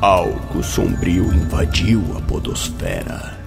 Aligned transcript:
Algo 0.00 0.62
sombrio 0.62 1.24
invadiu 1.24 2.02
a 2.16 2.20
podosfera. 2.22 3.38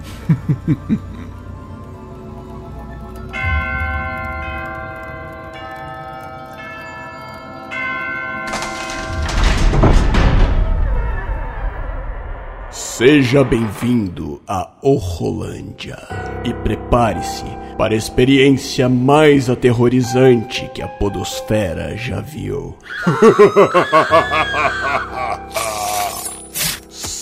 Seja 12.70 13.44
bem-vindo 13.44 14.40
a 14.48 14.70
Orrolândia 14.84 15.98
e 16.46 16.54
prepare-se 16.54 17.46
para 17.80 17.96
a 17.96 17.98
experiência 17.98 18.88
mais 18.88 19.50
aterrorizante 19.50 20.70
que 20.72 20.84
a 20.84 20.88
Podosfera 20.88 21.98
já 21.98 22.22
viu. 22.22 22.78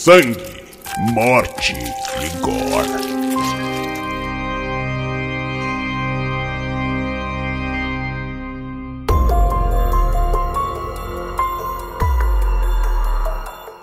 Sangue, 0.04 0.66
morte 1.14 1.76
e 1.76 2.38
gore. 2.42 2.90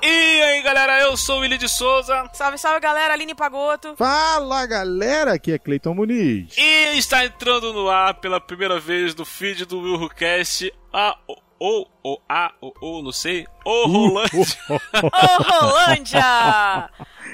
E 0.02 0.42
aí 0.42 0.62
galera, 0.62 1.00
eu 1.02 1.16
sou 1.16 1.36
o 1.36 1.40
Willi 1.42 1.56
de 1.56 1.68
Souza 1.68 2.28
Salve, 2.32 2.58
salve 2.58 2.80
galera, 2.80 3.14
Aline 3.14 3.36
Pagoto. 3.36 3.94
Fala 3.96 4.66
galera, 4.66 5.34
aqui 5.34 5.52
é 5.52 5.58
Cleiton 5.60 5.94
Muniz. 5.94 6.52
e 6.58 6.98
está 6.98 7.24
entrando 7.24 7.72
no 7.72 7.88
ar 7.88 8.14
pela 8.14 8.40
primeira 8.40 8.80
vez 8.80 9.14
no 9.14 9.24
feed 9.24 9.66
do 9.66 9.78
WilhoCast 9.80 10.72
a 10.92 11.16
ou 11.58 11.90
ou 12.02 12.22
a 12.28 12.52
ou 12.60 12.74
ou 12.80 13.02
não 13.02 13.12
sei, 13.12 13.46
o 13.64 13.86
Rolândia. 13.86 14.56
Ô, 15.02 15.42
Rolândia! 15.42 16.90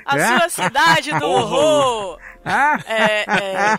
A 0.07 0.19
sua 0.19 0.49
cidade 0.49 1.13
do 1.19 1.27
horror! 1.27 2.19
É, 2.87 3.25
é. 3.31 3.75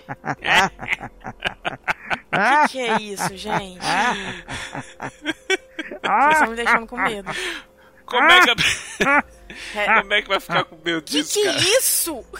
O 2.32 2.68
que, 2.68 2.72
que 2.72 2.80
é 2.80 3.02
isso, 3.02 3.38
gente? 3.38 3.80
Vocês 6.02 6.34
estão 6.34 6.50
me 6.50 6.56
deixando 6.56 6.88
com 6.88 6.98
medo. 6.98 7.32
Como 8.06 8.32
é 8.32 8.40
que 8.42 8.50
É. 9.76 9.86
como 10.02 10.14
é 10.14 10.22
que 10.22 10.28
vai 10.28 10.40
ficar 10.40 10.64
com 10.66 10.76
medo 10.84 11.02
Que 11.04 11.12
disso, 11.22 11.34
que 11.34 11.44
cara? 11.44 11.58
é 11.58 11.62
isso? 11.62 12.26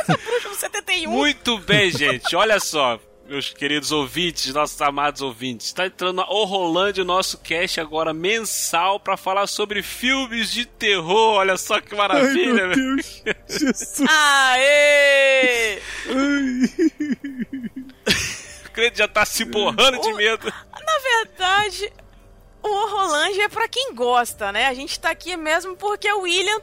Essa 0.00 0.16
bruxa 0.16 0.48
do 0.48 0.54
71. 0.54 1.10
Muito 1.10 1.58
bem, 1.60 1.90
gente. 1.90 2.34
Olha 2.34 2.58
só, 2.58 2.98
meus 3.26 3.50
queridos 3.52 3.90
ouvintes, 3.90 4.52
nossos 4.52 4.80
amados 4.80 5.22
ouvintes. 5.22 5.66
Está 5.68 5.86
entrando 5.86 6.16
na 6.16 6.28
Orolândia, 6.28 7.02
o 7.02 7.06
nosso 7.06 7.38
cast 7.38 7.80
agora 7.80 8.12
mensal 8.12 9.00
para 9.00 9.16
falar 9.16 9.46
sobre 9.46 9.82
filmes 9.82 10.50
de 10.52 10.66
terror. 10.66 11.34
Olha 11.34 11.56
só 11.56 11.80
que 11.80 11.94
Ai, 11.94 11.98
maravilha, 11.98 12.66
meu 12.66 12.68
velho. 12.68 12.96
Deus. 12.96 13.22
Jesus. 13.48 14.02
Aê! 14.08 15.80
O 18.66 18.70
crente 18.74 18.98
já 18.98 19.06
tá 19.06 19.24
se 19.24 19.44
borrando 19.44 20.00
de 20.00 20.12
medo. 20.14 20.46
Na 20.48 20.98
verdade, 21.22 21.92
o 22.60 22.68
Horrolândia 22.68 23.44
é 23.44 23.48
pra 23.48 23.68
quem 23.68 23.94
gosta, 23.94 24.50
né? 24.50 24.66
A 24.66 24.74
gente 24.74 24.98
tá 24.98 25.10
aqui 25.10 25.36
mesmo 25.36 25.76
porque 25.76 26.12
o 26.12 26.22
William 26.22 26.60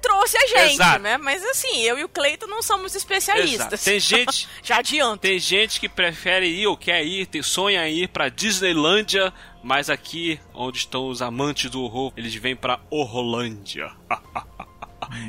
trouxe 0.00 0.36
a 0.36 0.46
gente, 0.46 0.74
Exato. 0.74 0.98
né? 1.00 1.16
Mas 1.18 1.44
assim, 1.44 1.82
eu 1.82 1.98
e 1.98 2.04
o 2.04 2.08
Cleiton 2.08 2.46
não 2.46 2.62
somos 2.62 2.94
especialistas. 2.94 3.72
Exato. 3.72 3.84
Tem 3.84 3.98
gente, 4.00 4.48
Já 4.62 4.78
adianto. 4.78 5.18
tem 5.22 5.38
gente 5.38 5.78
que 5.80 5.88
prefere 5.88 6.46
ir 6.46 6.66
ou 6.66 6.76
quer 6.76 7.04
ir, 7.04 7.26
tem, 7.26 7.42
sonha 7.42 7.86
em 7.88 7.98
ir 8.04 8.08
pra 8.08 8.28
Disneylândia, 8.28 9.32
mas 9.62 9.90
aqui, 9.90 10.40
onde 10.54 10.78
estão 10.78 11.08
os 11.08 11.20
amantes 11.22 11.70
do 11.70 11.82
horror, 11.82 12.12
eles 12.16 12.34
vêm 12.34 12.56
pra 12.56 12.80
Horrolândia. 12.90 13.90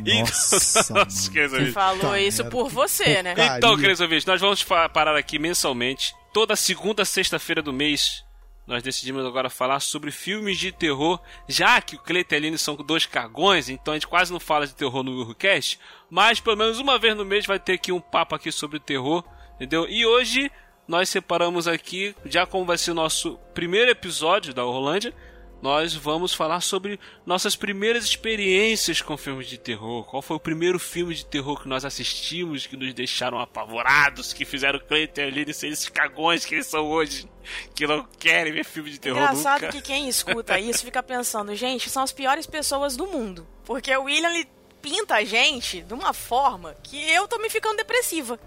Nossa, 0.05 0.93
Nossa, 0.93 1.31
queridos 1.31 1.53
ouvintes. 1.53 1.73
falou 1.73 2.15
isso 2.15 2.43
merda, 2.43 2.51
por 2.57 2.69
você, 2.69 3.23
né? 3.23 3.33
Então, 3.57 3.75
queridos 3.75 4.01
ouvintes, 4.01 4.25
nós 4.25 4.39
vamos 4.39 4.63
parar 4.63 5.15
aqui 5.17 5.39
mensalmente. 5.39 6.13
Toda 6.33 6.55
segunda 6.55 7.03
sexta-feira 7.03 7.61
do 7.61 7.73
mês, 7.73 8.23
nós 8.71 8.81
decidimos 8.81 9.25
agora 9.25 9.49
falar 9.49 9.81
sobre 9.81 10.11
filmes 10.11 10.57
de 10.57 10.71
terror. 10.71 11.19
Já 11.45 11.81
que 11.81 11.97
o 11.97 11.99
Cleiton 11.99 12.35
e 12.35 12.37
a 12.37 12.39
Aline 12.39 12.57
são 12.57 12.75
dois 12.77 13.05
cagões, 13.05 13.67
então 13.67 13.93
a 13.93 13.97
gente 13.97 14.07
quase 14.07 14.31
não 14.31 14.39
fala 14.39 14.65
de 14.65 14.73
terror 14.73 15.03
no 15.03 15.25
Willcast. 15.25 15.77
Mas 16.09 16.39
pelo 16.39 16.55
menos 16.55 16.79
uma 16.79 16.97
vez 16.97 17.13
no 17.15 17.25
mês 17.25 17.45
vai 17.45 17.59
ter 17.59 17.73
aqui 17.73 17.91
um 17.91 17.99
papo 17.99 18.33
aqui 18.33 18.49
sobre 18.49 18.79
terror, 18.79 19.25
entendeu? 19.55 19.85
E 19.89 20.05
hoje 20.05 20.49
nós 20.87 21.09
separamos 21.09 21.67
aqui, 21.67 22.15
já 22.25 22.45
como 22.45 22.63
vai 22.63 22.77
ser 22.77 22.91
o 22.91 22.95
nosso 22.95 23.37
primeiro 23.53 23.91
episódio 23.91 24.53
da 24.53 24.65
Orlândia, 24.65 25.13
nós 25.61 25.93
vamos 25.93 26.33
falar 26.33 26.61
sobre 26.61 26.99
nossas 27.25 27.55
primeiras 27.55 28.03
experiências 28.03 29.01
com 29.01 29.15
filmes 29.15 29.47
de 29.47 29.57
terror. 29.57 30.03
Qual 30.05 30.21
foi 30.21 30.37
o 30.37 30.39
primeiro 30.39 30.79
filme 30.79 31.13
de 31.13 31.25
terror 31.25 31.61
que 31.61 31.67
nós 31.67 31.85
assistimos, 31.85 32.65
que 32.65 32.75
nos 32.75 32.93
deixaram 32.93 33.39
apavorados, 33.39 34.33
que 34.33 34.43
fizeram 34.43 34.79
o 34.79 34.81
Cleiton 34.83 35.21
e 35.21 35.23
Aline 35.25 35.53
ser 35.53 35.67
esses 35.67 35.87
cagões 35.87 36.45
que 36.45 36.55
eles 36.55 36.67
são 36.67 36.87
hoje, 36.87 37.29
que 37.75 37.85
não 37.85 38.05
querem 38.19 38.51
ver 38.51 38.65
filme 38.65 38.89
de 38.89 38.99
terror 38.99 39.19
Engraçado 39.19 39.61
nunca. 39.61 39.73
que 39.73 39.81
quem 39.81 40.09
escuta 40.09 40.59
isso 40.59 40.83
fica 40.83 41.03
pensando, 41.03 41.55
gente, 41.55 41.89
são 41.89 42.03
as 42.03 42.11
piores 42.11 42.47
pessoas 42.47 42.97
do 42.97 43.05
mundo. 43.05 43.47
Porque 43.63 43.95
o 43.95 44.03
William 44.03 44.33
ele 44.33 44.47
pinta 44.81 45.15
a 45.15 45.23
gente 45.23 45.81
de 45.83 45.93
uma 45.93 46.11
forma 46.13 46.75
que 46.81 46.97
eu 47.11 47.27
tô 47.27 47.37
me 47.37 47.49
ficando 47.49 47.77
depressiva. 47.77 48.39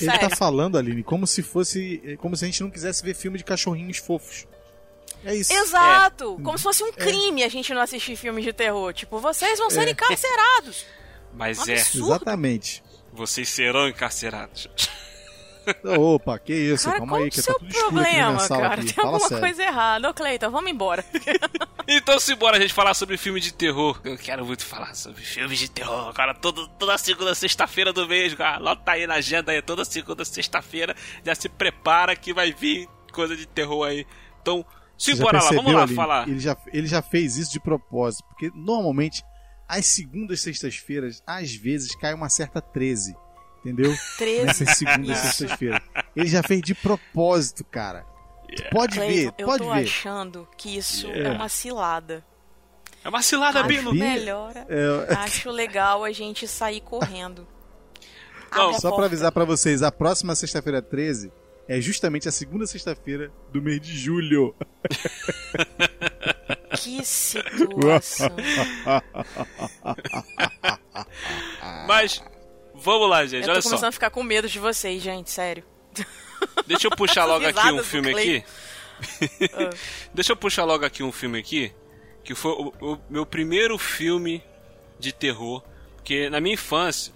Ele 0.00 0.10
Sério. 0.10 0.30
tá 0.30 0.34
falando, 0.34 0.78
Aline, 0.78 1.02
como 1.02 1.26
se 1.26 1.42
fosse. 1.42 2.16
Como 2.20 2.34
se 2.34 2.44
a 2.44 2.48
gente 2.48 2.62
não 2.62 2.70
quisesse 2.70 3.04
ver 3.04 3.14
filme 3.14 3.36
de 3.36 3.44
cachorrinhos 3.44 3.98
fofos. 3.98 4.46
É 5.24 5.34
isso. 5.34 5.52
Exato! 5.52 6.40
Como 6.42 6.56
se 6.56 6.64
fosse 6.64 6.82
um 6.82 6.92
crime 6.92 7.42
a 7.44 7.48
gente 7.48 7.72
não 7.74 7.82
assistir 7.82 8.16
filmes 8.16 8.44
de 8.44 8.52
terror. 8.52 8.92
Tipo, 8.92 9.18
vocês 9.18 9.58
vão 9.58 9.70
ser 9.70 9.88
encarcerados. 9.88 10.84
Mas 11.34 11.58
Um 11.58 11.70
é. 11.70 11.74
Exatamente. 11.74 12.82
vocês 13.12 13.48
serão 13.48 13.88
encarcerados. 13.88 14.68
Opa, 15.98 16.38
que 16.38 16.54
isso? 16.54 16.86
Cara, 16.86 16.98
Calma 16.98 17.18
aí, 17.18 17.28
o 17.28 17.30
que 17.30 17.42
seu 17.42 17.52
tá 17.52 17.58
tudo 17.60 17.68
escuro 17.70 17.86
aqui 17.86 17.94
problema, 18.10 18.48
cara? 18.48 18.74
aqui. 18.74 18.92
Tem 18.94 19.04
alguma 19.04 19.28
sério. 19.28 19.40
coisa 19.40 19.62
errada. 19.62 20.10
Ô, 20.10 20.14
Cleiton, 20.14 20.50
vamos 20.50 20.70
embora. 20.70 21.04
Então, 21.92 22.20
simbora 22.20 22.56
a 22.56 22.60
gente 22.60 22.72
falar 22.72 22.94
sobre 22.94 23.16
filme 23.16 23.40
de 23.40 23.52
terror. 23.52 24.00
Eu 24.04 24.16
quero 24.16 24.46
muito 24.46 24.64
falar 24.64 24.94
sobre 24.94 25.22
filmes 25.22 25.58
de 25.58 25.68
terror. 25.68 26.12
Cara, 26.12 26.32
todo, 26.34 26.68
toda 26.78 26.96
segunda, 26.96 27.34
sexta-feira 27.34 27.92
do 27.92 28.06
mês, 28.06 28.32
cara. 28.34 28.58
Lota 28.58 28.92
aí 28.92 29.08
na 29.08 29.14
agenda 29.14 29.50
aí, 29.50 29.60
toda 29.60 29.84
segunda, 29.84 30.24
sexta-feira. 30.24 30.94
Já 31.24 31.34
se 31.34 31.48
prepara 31.48 32.14
que 32.14 32.32
vai 32.32 32.52
vir 32.52 32.88
coisa 33.12 33.36
de 33.36 33.44
terror 33.44 33.88
aí. 33.88 34.06
Então, 34.40 34.64
Você 35.00 35.10
já 35.12 35.16
simbora 35.16 35.42
lá, 35.42 35.50
vamos 35.50 35.72
lá 35.72 35.82
Aline? 35.82 35.96
falar. 35.96 36.28
Ele 36.28 36.38
já, 36.40 36.56
ele 36.72 36.86
já 36.86 37.00
fez 37.02 37.36
isso 37.36 37.50
de 37.52 37.58
propósito, 37.60 38.24
porque 38.28 38.50
normalmente, 38.54 39.24
às 39.66 39.86
segundas 39.86 40.40
e 40.40 40.42
sextas-feiras, 40.42 41.22
às 41.26 41.54
vezes 41.54 41.94
cai 41.96 42.12
uma 42.12 42.28
certa 42.28 42.60
13. 42.60 43.16
Entendeu? 43.60 43.94
13. 44.18 44.44
Nessas 44.46 44.76
segundas 44.76 45.18
e 45.18 45.22
sextas-feiras. 45.22 45.80
Ele 46.14 46.26
já 46.28 46.42
fez 46.42 46.60
de 46.62 46.74
propósito, 46.74 47.64
cara. 47.64 48.04
Pode 48.72 48.98
ver, 48.98 49.06
Cleiton, 49.06 49.34
eu 49.38 49.46
pode 49.46 49.62
tô 49.64 49.72
ver. 49.72 49.82
achando 49.84 50.48
que 50.56 50.76
isso 50.76 51.06
é 51.06 51.18
Yeah. 51.18 51.36
uma 51.36 51.48
cilada. 51.48 52.24
É 53.04 53.08
uma 53.08 53.22
cilada, 53.22 53.60
Acho 53.60 53.68
Bino. 53.68 53.92
Bino. 53.92 54.04
melhor, 54.04 54.52
É, 54.68 55.14
acho 55.14 55.50
legal 55.50 56.02
a 56.04 56.10
gente 56.12 56.46
sair 56.48 56.80
correndo. 56.80 57.46
Não, 58.52 58.72
Só 58.74 58.80
pra 58.80 58.90
porta. 58.90 59.06
avisar 59.06 59.30
pra 59.32 59.44
vocês, 59.44 59.82
a 59.82 59.92
próxima 59.92 60.34
sexta-feira 60.34 60.82
13 60.82 61.30
é 61.70 61.80
justamente 61.80 62.28
a 62.28 62.32
segunda 62.32 62.66
sexta-feira 62.66 63.30
do 63.52 63.62
mês 63.62 63.80
de 63.80 63.96
julho. 63.96 64.52
Que 66.76 67.04
situação. 67.04 68.28
Mas, 71.86 72.20
vamos 72.74 73.08
lá, 73.08 73.24
gente. 73.24 73.42
Eu 73.42 73.46
tô 73.46 73.52
Olha 73.52 73.62
começando 73.62 73.80
só. 73.80 73.86
a 73.86 73.92
ficar 73.92 74.10
com 74.10 74.22
medo 74.24 74.48
de 74.48 74.58
vocês, 74.58 75.00
gente, 75.00 75.30
sério. 75.30 75.62
Deixa 76.66 76.88
eu 76.88 76.90
puxar 76.90 77.24
logo 77.24 77.46
aqui 77.46 77.70
um 77.70 77.84
filme 77.84 78.10
aqui. 78.10 78.44
Deixa 80.12 80.32
eu 80.32 80.36
puxar 80.36 80.64
logo 80.64 80.84
aqui 80.84 81.04
um 81.04 81.12
filme 81.12 81.38
aqui. 81.38 81.72
Que 82.24 82.34
foi 82.34 82.50
o, 82.50 82.72
o 82.80 82.98
meu 83.08 83.24
primeiro 83.24 83.78
filme 83.78 84.42
de 84.98 85.12
terror. 85.12 85.62
Porque 85.96 86.28
na 86.30 86.40
minha 86.40 86.54
infância, 86.54 87.12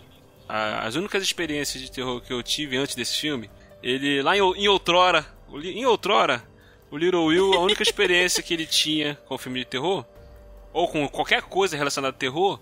a- 0.49 0.87
as 0.87 0.95
únicas 0.95 1.25
experiências 1.25 1.83
de 1.83 1.91
terror 1.91 2.21
que 2.21 2.33
eu 2.33 2.41
tive 2.41 2.77
antes 2.77 2.95
desse 2.95 3.19
filme, 3.19 3.51
ele 3.85 4.23
lá 4.23 4.35
em, 4.35 4.41
em 4.41 4.67
outrora, 4.67 5.27
o 5.47 5.61
em 5.61 5.85
outrora, 5.85 6.43
o 6.91 6.97
Little 6.97 7.27
Will, 7.27 7.53
a 7.53 7.61
única 7.61 7.83
experiência 7.83 8.43
que 8.43 8.55
ele 8.55 8.67
tinha 8.67 9.17
com 9.27 9.37
filme 9.37 9.61
de 9.61 9.67
terror, 9.67 10.07
ou 10.73 10.89
com 10.89 11.07
qualquer 11.07 11.43
coisa 11.43 11.77
relacionada 11.77 12.17
a 12.17 12.19
terror, 12.19 12.59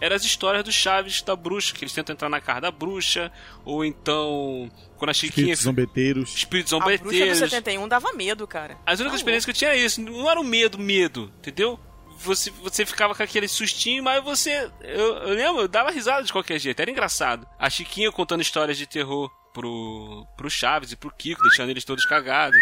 eram 0.00 0.16
as 0.16 0.24
histórias 0.24 0.64
dos 0.64 0.74
Chaves 0.74 1.22
da 1.22 1.36
bruxa, 1.36 1.72
que 1.74 1.84
eles 1.84 1.94
tentam 1.94 2.12
entrar 2.12 2.28
na 2.28 2.40
casa 2.40 2.62
da 2.62 2.70
bruxa, 2.72 3.30
ou 3.64 3.84
então 3.84 4.68
quando 4.96 5.10
a 5.10 5.14
Chiquinha 5.14 5.52
Espíritos 5.52 5.62
zombeteiros. 5.62 6.34
espíritos 6.34 6.72
A 6.72 6.78
bruxa 6.78 6.98
do 6.98 7.04
zombeteiros. 7.04 7.38
71 7.38 7.88
dava 7.88 8.12
medo, 8.12 8.44
cara. 8.48 8.76
As 8.84 8.98
únicas 8.98 9.12
Tá 9.12 9.18
experiências 9.18 9.44
que 9.44 9.50
eu 9.52 9.54
tinha 9.54 9.70
é 9.70 9.76
isso. 9.76 10.00
Não 10.00 10.28
era 10.28 10.40
o 10.40 10.44
medo, 10.44 10.76
medo, 10.76 11.32
entendeu? 11.38 11.78
Você, 12.18 12.50
você 12.50 12.84
ficava 12.84 13.14
com 13.14 13.22
aquele 13.22 13.46
sustinho, 13.46 14.02
mas 14.02 14.24
você. 14.24 14.68
Eu, 14.80 15.14
eu 15.18 15.34
lembro, 15.34 15.62
eu 15.62 15.68
dava 15.68 15.90
risada 15.92 16.24
de 16.24 16.32
qualquer 16.32 16.58
jeito, 16.58 16.80
era 16.80 16.90
engraçado. 16.90 17.46
A 17.56 17.70
Chiquinha 17.70 18.10
contando 18.10 18.40
histórias 18.40 18.76
de 18.76 18.86
terror 18.86 19.30
pro, 19.54 20.26
pro 20.36 20.50
Chaves 20.50 20.92
e 20.92 20.96
pro 20.96 21.14
Kiko, 21.14 21.40
deixando 21.42 21.70
eles 21.70 21.84
todos 21.84 22.04
cagados. 22.04 22.58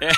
É. 0.00 0.10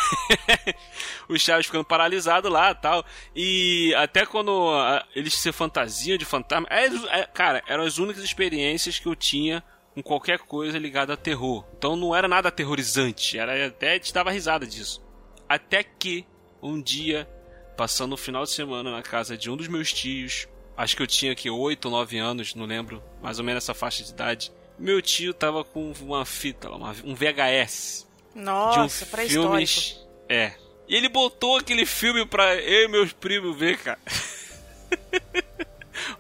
o 1.29 1.39
Chaves 1.39 1.67
ficando 1.67 1.85
paralisado 1.85 2.49
lá 2.49 2.75
tal. 2.75 3.05
E 3.35 3.95
até 3.95 4.27
quando 4.27 4.71
a, 4.71 5.07
eles 5.15 5.35
se 5.35 5.51
fantasiam 5.53 6.19
de 6.19 6.25
fantasma. 6.25 6.67
É, 6.69 6.87
é, 7.21 7.27
cara, 7.27 7.63
eram 7.67 7.85
as 7.85 7.97
únicas 7.97 8.25
experiências 8.25 8.99
que 8.99 9.07
eu 9.07 9.15
tinha 9.15 9.63
com 9.95 10.03
qualquer 10.03 10.41
coisa 10.41 10.79
ligada 10.79 11.15
a 11.15 11.17
terror. 11.17 11.65
Então 11.79 11.97
não 11.97 12.15
era 12.15 12.29
nada 12.29 12.49
aterrorizante, 12.49 13.39
era 13.39 13.67
até 13.67 13.99
te 13.99 14.13
dava 14.13 14.31
risada 14.31 14.67
disso. 14.67 15.03
Até 15.49 15.83
que 15.83 16.27
um 16.61 16.83
dia, 16.83 17.29
passando 17.77 18.15
o 18.15 18.17
final 18.17 18.43
de 18.43 18.51
semana 18.51 18.91
na 18.91 19.03
casa 19.03 19.39
de 19.39 19.49
um 19.49 19.57
dos 19.57 19.69
meus 19.69 19.93
tios, 19.93 20.49
acho 20.77 20.97
que 20.97 21.03
eu 21.03 21.07
tinha 21.07 21.33
aqui 21.33 21.49
8 21.49 21.85
ou 21.87 21.91
9 21.93 22.19
anos, 22.19 22.55
não 22.55 22.67
lembro, 22.67 23.03
mais 23.23 23.39
ou 23.39 23.45
menos 23.45 23.63
essa 23.63 23.73
faixa 23.73 24.03
de 24.03 24.11
idade. 24.11 24.53
Meu 24.79 25.01
tio 25.01 25.33
tava 25.33 25.65
com 25.65 25.93
uma 26.01 26.25
fita, 26.25 26.71
uma, 26.71 26.95
um 27.05 27.15
VHS. 27.15 28.07
Nossa, 28.35 29.07
de 29.27 29.39
um 29.39 29.43
filmes. 29.45 30.01
É. 30.29 30.53
E 30.89 30.95
ele 30.95 31.09
botou 31.09 31.57
aquele 31.57 31.87
filme 31.87 32.27
pra 32.27 32.55
eu 32.57 32.85
e 32.85 32.89
meus 32.89 33.13
primos 33.13 33.57
ver, 33.59 33.79
cara. 33.79 33.99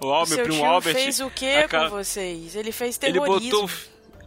o 0.00 0.10
Al, 0.10 0.26
meu 0.26 0.42
primo 0.42 0.64
Albert. 0.64 0.94
fez 0.94 1.20
o 1.20 1.30
que 1.30 1.68
cara- 1.68 1.90
com 1.90 1.96
vocês? 1.96 2.56
Ele 2.56 2.72
fez 2.72 2.98
Ele 3.02 3.20
terrorismo. 3.20 3.60
botou. 3.62 3.70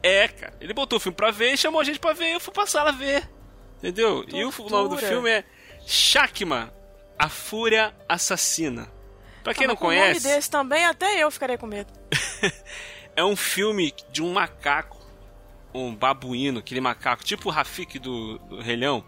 É, 0.01 0.27
cara. 0.27 0.53
Ele 0.61 0.73
botou 0.73 0.97
o 0.97 0.99
filme 0.99 1.15
pra 1.15 1.31
ver 1.31 1.53
e 1.53 1.57
chamou 1.57 1.81
a 1.81 1.83
gente 1.83 1.99
pra 1.99 2.13
ver. 2.13 2.33
Eu 2.33 2.39
fui 2.39 2.53
pra 2.53 2.65
sala 2.65 2.91
ver. 2.91 3.27
Entendeu? 3.79 4.23
E 4.27 4.43
o 4.45 4.51
Tortura. 4.51 4.69
nome 4.83 4.89
do 4.89 4.97
filme 4.97 5.29
é 5.29 5.43
Shakma, 5.85 6.73
a 7.17 7.27
Fúria 7.29 7.93
Assassina. 8.07 8.89
Pra 9.43 9.53
quem 9.53 9.65
Ah, 9.65 9.69
não 9.69 9.75
conhece, 9.75 10.19
Um 10.19 10.23
nome 10.23 10.35
desse 10.35 10.49
também, 10.49 10.85
até 10.85 11.23
eu 11.23 11.31
ficaria 11.31 11.57
com 11.57 11.65
medo. 11.65 11.91
é 13.19 13.25
um 13.25 13.35
filme 13.35 13.93
de 14.13 14.23
um 14.23 14.31
macaco, 14.31 14.97
um 15.73 15.93
babuíno, 15.93 16.59
aquele 16.59 16.79
macaco, 16.79 17.21
tipo 17.21 17.49
o 17.49 17.51
Rafik 17.51 17.99
do, 17.99 18.37
do 18.39 18.61
Rei 18.61 18.77
Leão, 18.77 19.03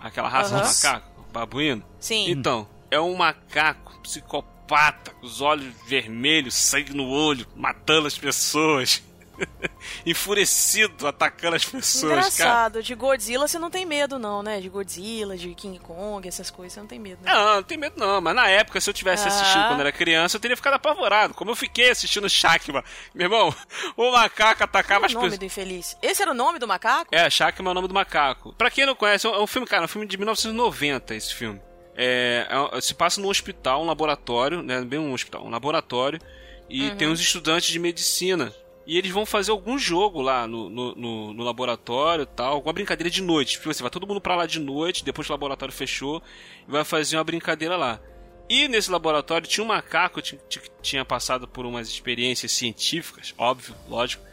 aquela 0.00 0.28
raça 0.28 0.54
Aham. 0.54 0.62
de 0.62 0.68
macaco, 0.68 1.26
babuíno. 1.32 1.82
Sim. 1.98 2.30
Então, 2.30 2.68
é 2.92 3.00
um 3.00 3.16
macaco 3.16 3.98
psicopata, 4.02 5.10
com 5.10 5.26
os 5.26 5.40
olhos 5.40 5.74
vermelhos, 5.84 6.54
sangue 6.54 6.94
no 6.94 7.08
olho, 7.08 7.44
matando 7.56 8.06
as 8.06 8.16
pessoas. 8.16 9.02
Enfurecido, 10.06 11.06
atacando 11.06 11.56
as 11.56 11.64
pessoas, 11.64 12.02
cara. 12.02 12.20
Engraçado, 12.20 12.82
de 12.82 12.94
Godzilla 12.94 13.46
você 13.48 13.58
não 13.58 13.70
tem 13.70 13.84
medo, 13.86 14.18
não, 14.18 14.42
né? 14.42 14.60
De 14.60 14.68
Godzilla, 14.68 15.36
de 15.36 15.54
King 15.54 15.78
Kong, 15.78 16.26
essas 16.26 16.50
coisas, 16.50 16.72
você 16.74 16.80
não 16.80 16.86
tem 16.86 16.98
medo, 16.98 17.18
né? 17.22 17.32
Não, 17.32 17.56
não 17.56 17.62
tem 17.62 17.76
medo 17.78 17.94
não, 17.98 18.20
mas 18.20 18.34
na 18.34 18.48
época, 18.48 18.80
se 18.80 18.88
eu 18.88 18.94
tivesse 18.94 19.24
Ah. 19.24 19.28
assistido 19.28 19.68
quando 19.68 19.80
era 19.80 19.92
criança, 19.92 20.36
eu 20.36 20.40
teria 20.40 20.56
ficado 20.56 20.74
apavorado. 20.74 21.34
Como 21.34 21.50
eu 21.50 21.56
fiquei 21.56 21.90
assistindo 21.90 22.28
Shakma. 22.28 22.84
Meu 23.14 23.26
irmão, 23.26 23.54
o 23.96 24.10
macaco 24.12 24.64
atacava 24.64 25.00
Qual 25.00 25.06
as 25.06 25.12
é 25.12 25.14
o 25.14 25.18
nome 25.18 25.30
pessoas. 25.30 25.38
do 25.38 25.44
infeliz? 25.44 25.96
Esse 26.02 26.22
era 26.22 26.30
o 26.30 26.34
nome 26.34 26.58
do 26.58 26.68
macaco? 26.68 27.14
É, 27.14 27.28
Shakma 27.28 27.68
é 27.68 27.72
o 27.72 27.74
nome 27.74 27.88
do 27.88 27.94
macaco. 27.94 28.52
Pra 28.54 28.70
quem 28.70 28.86
não 28.86 28.94
conhece, 28.94 29.26
é 29.26 29.30
um 29.30 29.34
é 29.34 29.40
um 29.42 29.46
filme, 29.46 29.66
cara, 29.66 29.82
é 29.82 29.86
um 29.86 29.88
filme 29.88 30.06
de 30.06 30.16
1990, 30.16 31.14
esse 31.14 31.34
filme. 31.34 31.60
É, 31.96 32.46
é- 32.72 32.80
se 32.80 32.94
passa 32.94 33.20
num 33.20 33.28
hospital, 33.28 33.82
um 33.82 33.86
laboratório, 33.86 34.62
né? 34.62 34.80
Bem 34.82 34.98
um 34.98 35.12
hospital, 35.12 35.44
um 35.44 35.50
laboratório. 35.50 36.20
E 36.68 36.88
Uhum. 36.90 36.96
tem 36.96 37.08
uns 37.08 37.20
estudantes 37.20 37.68
de 37.68 37.78
medicina. 37.78 38.52
E 38.86 38.96
eles 38.98 39.10
vão 39.12 39.24
fazer 39.26 39.50
algum 39.50 39.78
jogo 39.78 40.20
lá 40.20 40.46
no, 40.46 40.68
no, 40.68 40.94
no- 40.94 41.32
no 41.34 41.44
laboratório 41.44 42.26
tal, 42.26 42.54
alguma 42.54 42.72
brincadeira 42.72 43.10
de 43.10 43.22
noite. 43.22 43.52
Tipo 43.52 43.70
assim, 43.70 43.82
vai 43.82 43.90
todo 43.90 44.06
mundo 44.06 44.20
pra 44.20 44.34
lá 44.34 44.46
de 44.46 44.58
noite, 44.58 45.04
depois 45.04 45.26
que 45.26 45.32
o 45.32 45.34
laboratório 45.34 45.72
fechou, 45.72 46.22
e 46.66 46.70
vai 46.70 46.84
fazer 46.84 47.16
uma 47.16 47.24
brincadeira 47.24 47.76
lá. 47.76 48.00
E 48.48 48.66
nesse 48.66 48.90
laboratório 48.90 49.46
tinha 49.46 49.62
um 49.62 49.68
macaco 49.68 50.20
que 50.20 50.36
ti- 50.36 50.40
ti- 50.48 50.70
tinha 50.82 51.04
passado 51.04 51.46
por 51.46 51.64
umas 51.64 51.88
experiências 51.88 52.50
científicas, 52.50 53.32
óbvio, 53.38 53.76
lógico, 53.88 54.24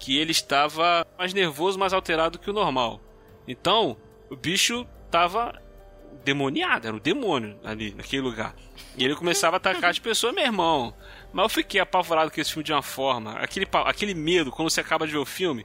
que 0.00 0.16
ele 0.18 0.32
estava 0.32 1.06
mais 1.16 1.32
nervoso, 1.32 1.78
mais 1.78 1.92
alterado 1.92 2.38
que 2.38 2.50
o 2.50 2.54
normal. 2.54 3.00
Então, 3.46 3.96
o 4.30 4.34
bicho 4.34 4.86
estava 5.06 5.60
demoniado, 6.24 6.86
era 6.86 6.96
um 6.96 7.00
demônio 7.00 7.58
ali, 7.64 7.94
naquele 7.94 8.22
lugar. 8.22 8.54
E 8.96 9.04
ele 9.04 9.14
começava 9.14 9.56
a 9.56 9.58
atacar 9.58 9.90
as 9.90 9.98
pessoas, 9.98 10.34
meu 10.34 10.44
irmão. 10.44 10.94
Mas 11.32 11.44
eu 11.44 11.48
fiquei 11.48 11.80
apavorado 11.80 12.30
com 12.30 12.40
esse 12.40 12.50
filme 12.50 12.64
de 12.64 12.72
uma 12.72 12.82
forma, 12.82 13.32
aquele, 13.34 13.66
aquele 13.84 14.14
medo 14.14 14.50
quando 14.50 14.70
você 14.70 14.80
acaba 14.80 15.06
de 15.06 15.12
ver 15.12 15.18
o 15.18 15.26
filme. 15.26 15.64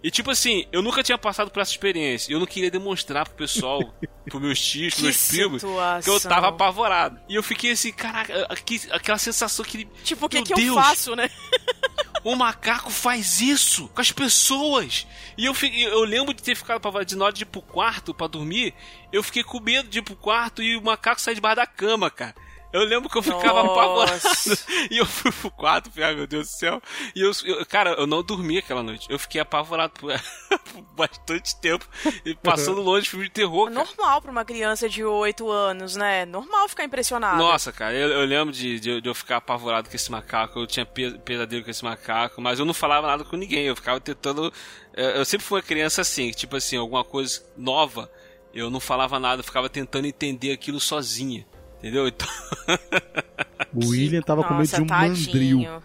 E 0.00 0.10
tipo 0.12 0.30
assim, 0.30 0.64
eu 0.70 0.80
nunca 0.80 1.02
tinha 1.02 1.18
passado 1.18 1.50
por 1.50 1.60
essa 1.60 1.72
experiência. 1.72 2.32
Eu 2.32 2.38
não 2.38 2.46
queria 2.46 2.70
demonstrar 2.70 3.26
pro 3.26 3.34
pessoal, 3.34 3.92
pros 4.24 4.40
meus 4.40 4.60
tios, 4.60 4.94
pros 4.94 5.04
meus 5.04 5.28
primos, 5.28 5.62
que 6.04 6.10
eu 6.10 6.20
tava 6.20 6.48
apavorado. 6.48 7.18
E 7.28 7.34
eu 7.34 7.42
fiquei 7.42 7.72
assim, 7.72 7.90
caraca, 7.90 8.46
aquela 8.92 9.18
sensação 9.18 9.64
que. 9.64 9.86
Tipo, 10.04 10.26
o 10.26 10.28
que, 10.28 10.42
que 10.42 10.52
eu 10.52 10.74
faço, 10.74 11.16
né? 11.16 11.28
o 12.22 12.36
macaco 12.36 12.90
faz 12.90 13.40
isso 13.40 13.88
com 13.88 14.00
as 14.00 14.12
pessoas. 14.12 15.04
E 15.36 15.46
eu, 15.46 15.54
eu 15.90 16.04
lembro 16.04 16.32
de 16.32 16.42
ter 16.42 16.54
ficado 16.54 16.76
apavorado 16.76 17.08
de 17.08 17.32
de 17.34 17.42
ir 17.42 17.46
pro 17.46 17.60
quarto 17.60 18.14
pra 18.14 18.28
dormir. 18.28 18.74
Eu 19.12 19.22
fiquei 19.22 19.42
com 19.42 19.60
medo 19.60 19.88
de 19.88 19.98
ir 19.98 20.02
pro 20.02 20.16
quarto 20.16 20.62
e 20.62 20.76
o 20.76 20.82
macaco 20.82 21.20
sair 21.20 21.34
debaixo 21.34 21.56
da 21.56 21.66
cama, 21.66 22.10
cara. 22.10 22.34
Eu 22.70 22.84
lembro 22.84 23.08
que 23.08 23.16
eu 23.16 23.22
ficava 23.22 23.62
Nossa. 23.62 23.72
apavorado. 23.80 24.20
E 24.90 24.98
eu 24.98 25.06
fui 25.06 25.32
pro 25.32 25.50
quarto, 25.50 25.90
falei, 25.90 26.10
ai 26.10 26.14
meu 26.14 26.26
Deus 26.26 26.48
do 26.48 26.50
céu. 26.58 26.82
E 27.16 27.20
eu, 27.22 27.30
eu- 27.46 27.64
cara, 27.64 27.92
eu 27.92 28.06
não 28.06 28.22
dormi 28.22 28.58
aquela 28.58 28.82
noite. 28.82 29.06
Eu 29.08 29.18
fiquei 29.18 29.40
apavorado 29.40 29.94
por, 29.98 30.12
por 30.74 30.82
bastante 30.94 31.58
tempo. 31.62 31.86
E 32.26 32.34
passando 32.34 32.82
longe 32.82 33.04
de 33.04 33.10
filme 33.10 33.24
de 33.24 33.30
terror, 33.30 33.70
cara. 33.72 33.74
Normal 33.86 34.20
pra 34.20 34.30
uma 34.30 34.44
criança 34.44 34.86
de 34.86 35.02
8 35.02 35.50
anos, 35.50 35.96
né? 35.96 36.26
Normal 36.26 36.68
ficar 36.68 36.84
impressionado. 36.84 37.38
Nossa, 37.38 37.72
cara, 37.72 37.94
eu, 37.94 38.08
eu 38.10 38.26
lembro 38.26 38.52
de, 38.52 38.78
de, 38.78 39.00
de 39.00 39.08
eu 39.08 39.14
ficar 39.14 39.38
apavorado 39.38 39.88
com 39.88 39.96
esse 39.96 40.10
macaco. 40.12 40.58
Eu 40.60 40.66
tinha 40.66 40.84
pe- 40.84 41.18
pesadelo 41.20 41.64
com 41.64 41.70
esse 41.70 41.82
macaco, 41.82 42.38
mas 42.42 42.58
eu 42.58 42.66
não 42.66 42.74
falava 42.74 43.06
nada 43.06 43.24
com 43.24 43.34
ninguém. 43.36 43.64
Eu 43.64 43.76
ficava 43.76 43.98
tentando. 43.98 44.52
eh, 44.94 45.18
Eu 45.18 45.24
sempre 45.24 45.46
fui 45.46 45.56
uma 45.58 45.64
criança 45.66 46.02
assim, 46.02 46.30
tipo 46.32 46.54
assim, 46.54 46.76
alguma 46.76 47.02
coisa 47.02 47.42
nova, 47.56 48.10
eu 48.54 48.70
não 48.70 48.80
falava 48.80 49.18
nada, 49.18 49.40
eu 49.40 49.44
ficava 49.44 49.68
tentando 49.68 50.06
entender 50.06 50.52
aquilo 50.52 50.80
sozinha. 50.80 51.46
Entendeu? 51.78 52.08
Então, 52.08 52.26
O 53.74 53.88
William 53.90 54.20
tava 54.22 54.42
com 54.42 54.54
medo 54.54 54.60
Nossa, 54.60 54.76
de 54.76 54.82
um 54.82 54.86
tadinho. 54.86 55.58
mandril. 55.62 55.82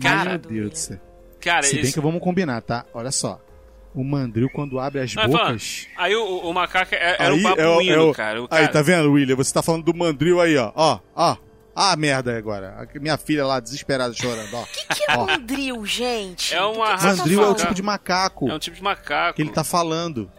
Cara 0.00 0.30
Meu 0.30 0.38
Deus 0.38 0.70
do 0.70 0.76
céu. 0.76 1.00
cara, 1.40 1.62
Se 1.62 1.74
bem 1.74 1.82
esse- 1.84 1.92
que 1.94 2.00
vamos 2.00 2.20
combinar, 2.20 2.60
tá? 2.62 2.84
Olha 2.92 3.10
só. 3.12 3.40
O 3.94 4.04
mandril, 4.04 4.50
quando 4.50 4.78
abre 4.78 5.00
as 5.00 5.12
Vai, 5.14 5.30
fala. 5.30 5.44
bocas. 5.46 5.86
aí 5.96 6.14
o, 6.14 6.24
o 6.40 6.52
macaco 6.54 6.94
é- 6.94 7.16
era 7.18 7.32
aí 7.34 7.42
um 7.42 7.48
é 7.48 7.52
o- 7.52 7.56
babuíno, 7.56 7.92
é 7.94 8.00
o- 8.00 8.12
cara. 8.12 8.40
O 8.42 8.44
Aí, 8.44 8.60
cara- 8.62 8.68
tá 8.68 8.82
vendo, 8.82 9.10
William? 9.12 9.36
Você 9.36 9.52
tá 9.52 9.62
falando 9.62 9.84
do 9.84 9.94
mandril 9.96 10.40
aí, 10.40 10.56
ó. 10.56 10.72
Ó, 10.74 10.98
ó. 11.14 11.36
Ah, 11.74 11.94
merda 11.96 12.36
agora. 12.36 12.88
Minha 13.00 13.16
filha 13.16 13.46
lá, 13.46 13.60
desesperada, 13.60 14.12
chorando, 14.12 14.52
ó. 14.54 14.62
O 14.90 14.94
que 14.94 15.10
é 15.10 15.16
Ó. 15.16 15.26
mandril, 15.26 15.86
gente? 15.86 16.54
É 16.54 16.60
uma 16.62 16.72
que 16.72 16.96
que 16.98 17.04
raça 17.04 17.08
você 17.08 17.16
tá 17.16 17.22
Mandril 17.22 17.42
é 17.42 17.48
o 17.48 17.54
tipo 17.54 17.74
de 17.74 17.82
macaco 17.82 18.48
É 18.50 18.54
um 18.54 18.58
tipo 18.58 18.76
de 18.76 18.82
macaco. 18.82 19.36
que 19.36 19.42
ele 19.42 19.50
tá 19.50 19.62
falando. 19.64 20.30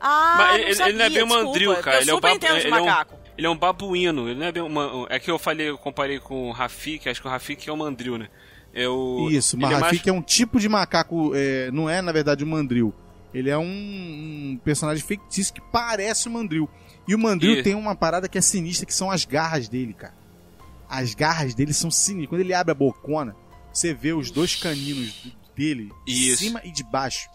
Ah, 0.00 0.34
Mas 0.38 0.48
não 0.48 0.54
ele, 0.54 0.64
ele 0.64 0.74
sabia, 0.74 0.92
não 0.94 1.04
é 1.04 1.08
bem 1.10 1.22
um 1.22 1.26
desculpa. 1.26 1.44
mandril, 1.48 1.76
cara. 1.76 1.96
Eu 1.96 2.00
ele 2.02 2.10
é 2.10 2.14
um 2.14 2.20
babu- 2.20 2.38
de 2.38 2.46
ele 2.46 2.68
é 2.74 2.80
um-. 2.82 3.18
Ele 3.38 3.46
é 3.46 3.50
um 3.50 3.56
babuíno, 3.56 4.28
ele 4.28 4.38
não 4.40 4.46
é 4.46 4.52
bem 4.52 4.62
uma. 4.62 5.06
É 5.08 5.18
que 5.18 5.30
eu 5.30 5.38
falei, 5.38 5.68
eu 5.70 5.78
comparei 5.78 6.18
com 6.18 6.48
o 6.48 6.52
Rafik, 6.52 7.08
acho 7.08 7.20
que 7.20 7.26
o 7.26 7.30
Rafik 7.30 7.68
é 7.68 7.72
o 7.72 7.76
mandril, 7.76 8.18
né? 8.18 8.28
É 8.74 8.88
o, 8.88 9.28
Isso, 9.30 9.56
ele 9.56 9.64
é 9.64 9.78
mais- 9.78 10.06
é, 10.06 10.12
um 10.12 10.20
tipo 10.22 10.60
de 10.60 10.68
macaco, 10.68 11.32
é, 11.34 11.70
não 11.70 11.88
é 11.88 12.02
na 12.02 12.12
verdade 12.12 12.44
um 12.44 12.48
mandril. 12.48 12.92
Ele 13.32 13.48
é 13.50 13.58
um, 13.58 13.62
um 13.64 14.60
personagem 14.64 15.04
fictício 15.04 15.52
que 15.54 15.60
parece 15.72 16.28
um 16.28 16.32
mandril. 16.32 16.68
E 17.06 17.14
o 17.14 17.18
mandril 17.18 17.52
E- 17.54 17.62
tem 17.62 17.74
uma 17.74 17.94
parada 17.94 18.28
que 18.28 18.38
é 18.38 18.40
sinistra, 18.40 18.86
que 18.86 18.94
são 18.94 19.10
as 19.10 19.24
garras 19.24 19.68
dele, 19.68 19.94
cara. 19.94 20.14
As 20.88 21.14
garras 21.14 21.54
dele 21.54 21.72
são 21.72 21.90
sinistras. 21.90 22.28
Quando 22.30 22.40
ele 22.40 22.54
abre 22.54 22.72
a 22.72 22.74
bocona, 22.74 23.34
você 23.72 23.92
vê 23.94 24.12
os 24.12 24.30
dois 24.30 24.54
caninos 24.56 25.32
dele, 25.56 25.90
de 26.06 26.30
Isso. 26.30 26.38
cima 26.44 26.60
e 26.64 26.70
de 26.72 26.82
baixo. 26.82 27.28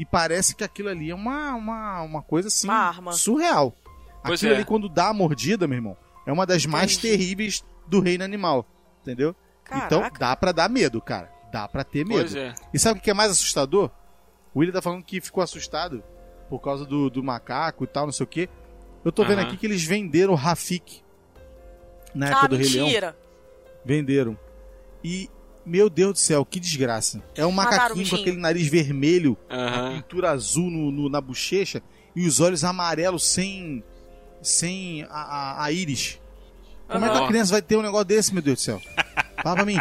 E 0.00 0.06
parece 0.06 0.54
que 0.56 0.64
aquilo 0.64 0.88
ali 0.88 1.10
é 1.10 1.14
uma, 1.14 1.54
uma, 1.54 2.00
uma 2.02 2.22
coisa 2.22 2.48
assim, 2.48 2.66
Uma 2.66 2.74
arma. 2.88 3.12
surreal. 3.12 3.76
Pois 4.24 4.40
aquilo 4.40 4.52
é. 4.52 4.56
ali, 4.56 4.64
quando 4.64 4.88
dá 4.88 5.08
a 5.08 5.12
mordida, 5.14 5.66
meu 5.66 5.76
irmão, 5.76 5.96
é 6.26 6.32
uma 6.32 6.46
das 6.46 6.64
mais 6.64 6.96
Entendi. 6.96 7.18
terríveis 7.18 7.64
do 7.86 8.00
reino 8.00 8.24
animal. 8.24 8.64
Entendeu? 9.02 9.36
Então 9.66 10.00
Caraca. 10.00 10.18
dá 10.18 10.34
pra 10.36 10.52
dar 10.52 10.70
medo, 10.70 11.02
cara. 11.02 11.30
Dá 11.52 11.68
pra 11.68 11.84
ter 11.84 12.04
medo. 12.06 12.20
Pois 12.20 12.34
é. 12.34 12.54
E 12.72 12.78
sabe 12.78 12.98
o 12.98 13.02
que 13.02 13.10
é 13.10 13.14
mais 13.14 13.30
assustador? 13.30 13.90
O 14.54 14.60
William 14.60 14.72
tá 14.72 14.80
falando 14.80 15.04
que 15.04 15.20
ficou 15.20 15.42
assustado 15.42 16.02
por 16.48 16.60
causa 16.60 16.84
do, 16.86 17.10
do 17.10 17.22
macaco 17.22 17.84
e 17.84 17.86
tal, 17.86 18.06
não 18.06 18.12
sei 18.12 18.24
o 18.24 18.26
quê. 18.26 18.48
Eu 19.04 19.12
tô 19.12 19.22
vendo 19.24 19.38
Aham. 19.40 19.48
aqui 19.48 19.56
que 19.58 19.66
eles 19.66 19.84
venderam 19.84 20.32
o 20.32 20.36
Rafik 20.36 21.02
na 22.14 22.26
época 22.28 22.44
Ah, 22.44 22.48
do 22.48 22.56
Rei 22.56 22.68
Leão. 22.68 22.86
mentira. 22.86 23.16
Venderam. 23.84 24.38
E, 25.04 25.28
meu 25.64 25.88
Deus 25.90 26.12
do 26.14 26.18
céu, 26.18 26.44
que 26.44 26.58
desgraça. 26.60 27.22
É 27.34 27.44
um 27.46 27.52
Mataram 27.52 27.82
macaquinho 27.94 28.08
com 28.10 28.16
aquele 28.16 28.36
nariz 28.36 28.66
vermelho, 28.68 29.36
a 29.48 29.54
Aham. 29.56 29.92
pintura 29.96 30.30
azul 30.30 30.70
no, 30.70 30.90
no- 30.90 31.08
na 31.08 31.20
bochecha 31.20 31.82
e 32.16 32.26
os 32.26 32.40
olhos 32.40 32.64
amarelos 32.64 33.24
sem, 33.26 33.84
sem 34.42 35.04
a, 35.04 35.08
a, 35.60 35.64
a 35.64 35.72
íris. 35.72 36.20
Como 36.88 37.04
é 37.04 37.08
que 37.10 37.16
a 37.18 37.26
criança 37.28 37.52
vai 37.52 37.62
ter 37.62 37.76
um 37.76 37.82
negócio 37.82 38.04
desse, 38.06 38.32
meu 38.34 38.42
Deus 38.42 38.58
do 38.58 38.62
céu? 38.62 38.82
Fala 39.42 39.56
pra 39.56 39.64
mim. 39.64 39.78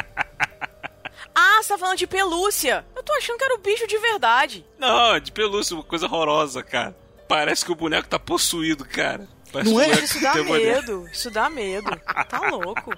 Ah, 1.36 1.60
você 1.62 1.70
tá 1.70 1.78
falando 1.78 1.98
de 1.98 2.08
pelúcia. 2.08 2.86
Eu 2.96 3.02
tô 3.04 3.14
achando 3.14 3.38
que 3.38 3.44
era 3.44 3.56
o 3.56 3.60
bicho 3.60 3.88
de 3.88 3.98
verdade. 3.98 4.66
Não, 4.78 5.20
de 5.20 5.32
pelúcia, 5.32 5.76
uma 5.76 5.84
coisa 5.84 6.06
horrorosa, 6.06 6.62
cara. 6.62 6.96
Parece 7.28 7.64
que 7.66 7.72
o 7.72 7.76
boneco 7.76 8.08
tá 8.08 8.20
possuído, 8.20 8.84
cara. 8.86 9.28
Parece 9.52 9.72
Não 9.72 9.80
é? 9.82 9.90
Isso 9.92 10.22
dá 10.22 10.36
medo. 10.44 11.10
Isso 11.12 11.32
dá 11.32 11.50
medo. 11.50 11.90
Tá 12.28 12.50
louco. 12.50 12.94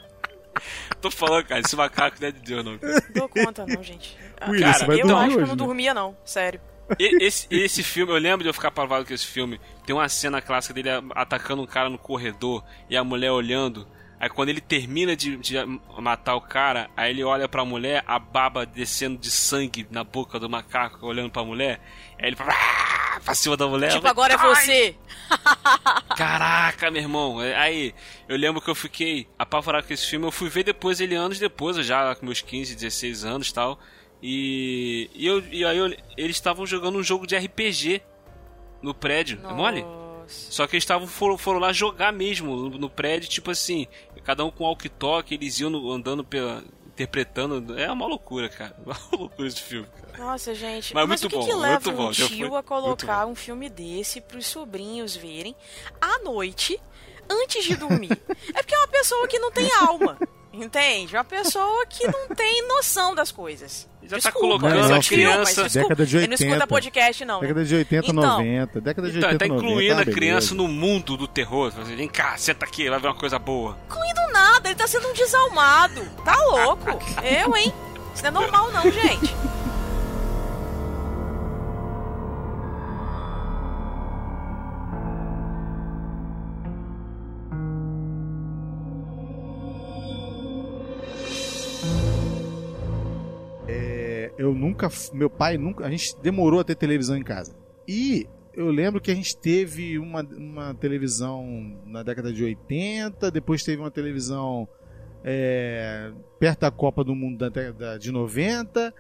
Tô 1.02 1.10
falando, 1.10 1.46
cara, 1.46 1.62
esse 1.62 1.76
macaco 1.76 2.18
não 2.20 2.28
é 2.28 2.32
de 2.32 2.40
Deus, 2.42 2.64
não. 2.66 2.74
Não 2.74 2.80
dou 3.16 3.30
conta, 3.30 3.66
não, 3.66 3.82
gente. 3.84 4.18
Ah, 4.44 4.48
Cara, 4.60 4.74
você 4.74 4.86
vai 4.88 5.00
eu 5.02 5.06
dormir 5.08 5.20
acho 5.22 5.28
que 5.28 5.34
eu 5.36 5.38
hoje, 5.44 5.50
não 5.50 5.56
né? 5.56 5.66
dormia, 5.68 5.94
não. 5.94 6.18
Sério. 6.26 6.60
E- 7.00 7.24
Esse, 7.24 7.48
esse 7.52 7.84
filme, 7.84 8.12
eu 8.12 8.18
lembro 8.18 8.42
de 8.44 8.50
eu 8.50 8.54
ficar 8.56 8.70
apavado 8.70 9.06
com 9.06 9.14
esse 9.14 9.26
filme. 9.28 9.62
Tem 9.86 9.96
uma 9.96 10.10
cena 10.10 10.42
clássica 10.42 10.74
dele 10.74 10.90
atacando 11.14 11.62
um 11.62 11.68
cara 11.68 11.90
no 11.92 11.98
corredor 12.00 12.64
e 12.90 12.98
a 12.98 13.04
mulher 13.04 13.32
olhando. 13.32 13.88
Aí 14.20 14.30
quando 14.30 14.50
ele 14.50 14.60
termina 14.62 15.16
de, 15.16 15.38
de 15.38 15.56
matar 16.00 16.36
o 16.36 16.42
cara, 16.42 16.90
aí 16.98 17.12
ele 17.12 17.24
olha 17.24 17.48
pra 17.48 17.64
mulher, 17.64 18.04
a 18.08 18.18
baba 18.18 18.66
descendo 18.66 19.18
de 19.20 19.30
sangue 19.30 19.86
na 19.92 20.04
boca 20.04 20.40
do 20.40 20.50
macaco, 20.50 21.06
olhando 21.06 21.30
pra 21.30 21.44
mulher. 21.44 21.80
Aí 22.20 22.28
ele 22.30 22.36
"Ah!" 22.40 22.91
Pra 23.24 23.36
cima 23.36 23.56
da 23.58 23.68
mulher. 23.68 23.92
Tipo, 23.92 24.06
Eu 24.06 24.10
agora 24.12 24.34
é 24.34 24.38
você. 24.38 24.96
Caraca, 26.16 26.90
meu 26.92 27.02
irmão. 27.02 27.40
Aí, 27.40 27.94
eu 28.28 28.38
lembro 28.38 28.62
que 28.62 28.70
eu 28.70 28.76
fiquei 28.76 29.28
apavorado 29.38 29.88
com 29.88 29.94
esse 29.94 30.06
filme. 30.06 30.26
Eu 30.26 30.32
fui 30.32 30.50
ver 30.50 30.64
depois 30.64 31.00
ele 31.00 31.16
anos 31.16 31.40
depois, 31.40 31.78
eu 31.78 31.84
já 31.84 32.14
com 32.16 32.26
meus 32.26 32.42
15, 32.42 32.76
16 32.76 33.26
anos 33.26 33.50
e 33.50 33.54
tal. 33.54 33.80
E, 34.22 35.10
e, 35.14 35.26
eu, 35.26 35.44
e 35.52 35.66
aí 35.66 35.78
eu- 35.78 35.96
eles 36.18 36.36
estavam 36.36 36.66
jogando 36.66 36.98
um 37.00 37.04
jogo 37.04 37.26
de 37.26 37.36
RPG 37.36 38.02
no 38.82 38.94
prédio. 38.94 39.40
É 39.44 39.54
mole? 39.54 39.82
Nossa. 39.82 40.52
Só 40.52 40.68
que 40.68 40.76
eles 40.76 40.84
estavam 40.84 41.08
foram, 41.08 41.38
foram 41.38 41.60
lá 41.60 41.74
jogar 41.74 42.12
mesmo 42.14 42.56
no, 42.56 42.70
no 42.78 42.90
prédio, 42.90 43.28
tipo 43.30 43.50
assim, 43.52 43.88
cada 44.24 44.46
um 44.46 44.52
com 44.52 44.64
walkie-talkie, 44.64 45.34
eles 45.36 45.60
iam 45.60 45.70
no- 45.70 45.92
andando 45.92 46.24
pela. 46.24 46.64
Interpretando. 46.94 47.78
É 47.78 47.92
uma 47.92 48.06
loucura, 48.06 48.50
cara. 48.50 48.76
Uma 48.86 48.98
loucura 49.12 49.48
esse 49.48 49.62
filme, 49.62 49.88
cara. 49.88 50.18
Nossa, 50.26 50.54
gente. 50.54 50.94
Mas 50.94 51.08
Mas, 51.08 51.22
muito 51.22 51.28
o 51.28 51.30
que, 51.30 51.36
bom, 51.36 51.46
que 51.46 51.54
leva 51.62 51.92
muito 51.92 51.92
bom, 51.94 52.10
um 52.10 52.14
já 52.14 52.28
tio 52.28 52.56
a 52.56 52.64
colocar 52.64 53.26
um 53.26 53.36
filme 53.36 53.70
desse 53.70 54.22
pros 54.22 54.48
sobrinhos 54.48 55.16
verem 55.16 55.56
à 56.00 56.20
noite, 56.20 56.80
antes 57.30 57.64
de 57.64 57.76
dormir? 57.76 58.12
é 58.54 58.62
porque 58.62 58.76
é 58.76 58.78
uma 58.78 58.88
pessoa 58.88 59.28
que 59.28 59.40
não 59.40 59.52
tem 59.52 59.72
alma. 59.74 60.18
Entende? 60.54 61.16
Uma 61.16 61.24
pessoa 61.24 61.86
que 61.88 62.06
não 62.08 62.28
tem 62.36 62.68
noção 62.68 63.16
das 63.16 63.32
coisas. 63.32 63.88
Já 64.04 64.10
tá 64.10 64.30
Desculpa, 64.32 64.40
colocando 64.60 64.76
eu 64.76 64.84
sou 64.84 64.96
a 64.96 65.00
criança- 65.00 65.38
mas 65.38 65.56
desculpa, 65.56 65.80
Década 65.80 66.06
de 66.06 66.18
Ele 66.18 66.28
não 66.28 66.34
escuta 66.34 66.52
80. 66.52 66.68
podcast, 66.68 67.26
não. 67.26 67.40
Década 67.40 67.64
de 67.66 67.76
80, 67.76 68.12
Então, 68.12 68.14
90. 68.14 68.82
Década 68.82 69.12
de 69.12 69.18
Então, 69.18 69.30
80, 69.30 69.46
tá 69.46 69.54
90. 69.54 69.72
incluindo 69.72 70.00
ah, 70.00 70.02
a 70.02 70.06
criança 70.06 70.54
beleza. 70.54 70.56
no 70.56 70.68
mundo 70.68 71.16
do 71.16 71.28
terror. 71.28 71.72
Assim, 71.82 71.96
Vem 71.96 72.08
cá, 72.10 72.36
senta 72.38 72.66
aqui, 72.66 72.90
vai 72.90 73.00
ver 73.00 73.08
uma 73.08 73.16
coisa 73.16 73.40
boa. 73.40 73.78
Incluindo 73.90 74.22
nada, 74.34 74.68
ele 74.70 74.76
tá 74.76 74.88
sendo 74.88 75.08
um 75.08 75.14
desalmado. 75.14 76.02
Tá 76.26 76.36
louco? 76.36 76.86
Eu, 77.24 77.56
hein? 77.56 77.74
Isso 78.14 78.24
não 78.24 78.28
é 78.28 78.32
normal, 78.32 78.72
não, 78.72 78.82
gente. 78.92 79.34
Nunca. 94.88 94.96
Meu 95.14 95.30
pai 95.30 95.58
nunca. 95.58 95.86
A 95.86 95.90
gente 95.92 96.16
demorou 96.22 96.60
a 96.60 96.64
ter 96.64 96.76
televisão 96.76 97.18
em 97.18 97.24
casa. 97.24 97.56
E 97.88 98.28
eu 98.54 98.68
lembro 98.70 99.00
que 99.02 99.12
a 99.12 99.16
gente 99.16 99.36
teve 99.38 99.98
uma, 99.98 100.22
uma 100.22 100.74
televisão 100.76 101.46
na 101.86 102.04
década 102.04 102.32
de 102.34 102.44
80, 102.44 103.32
depois 103.32 103.64
teve 103.64 103.82
uma 103.82 103.92
televisão 103.92 104.68
é, 105.24 106.12
perto 106.40 106.62
da 106.62 106.72
Copa 106.72 107.04
do 107.04 107.16
Mundo 107.16 107.38
da 107.38 107.50
década 107.50 107.98
de 108.00 108.12
90 108.12 108.94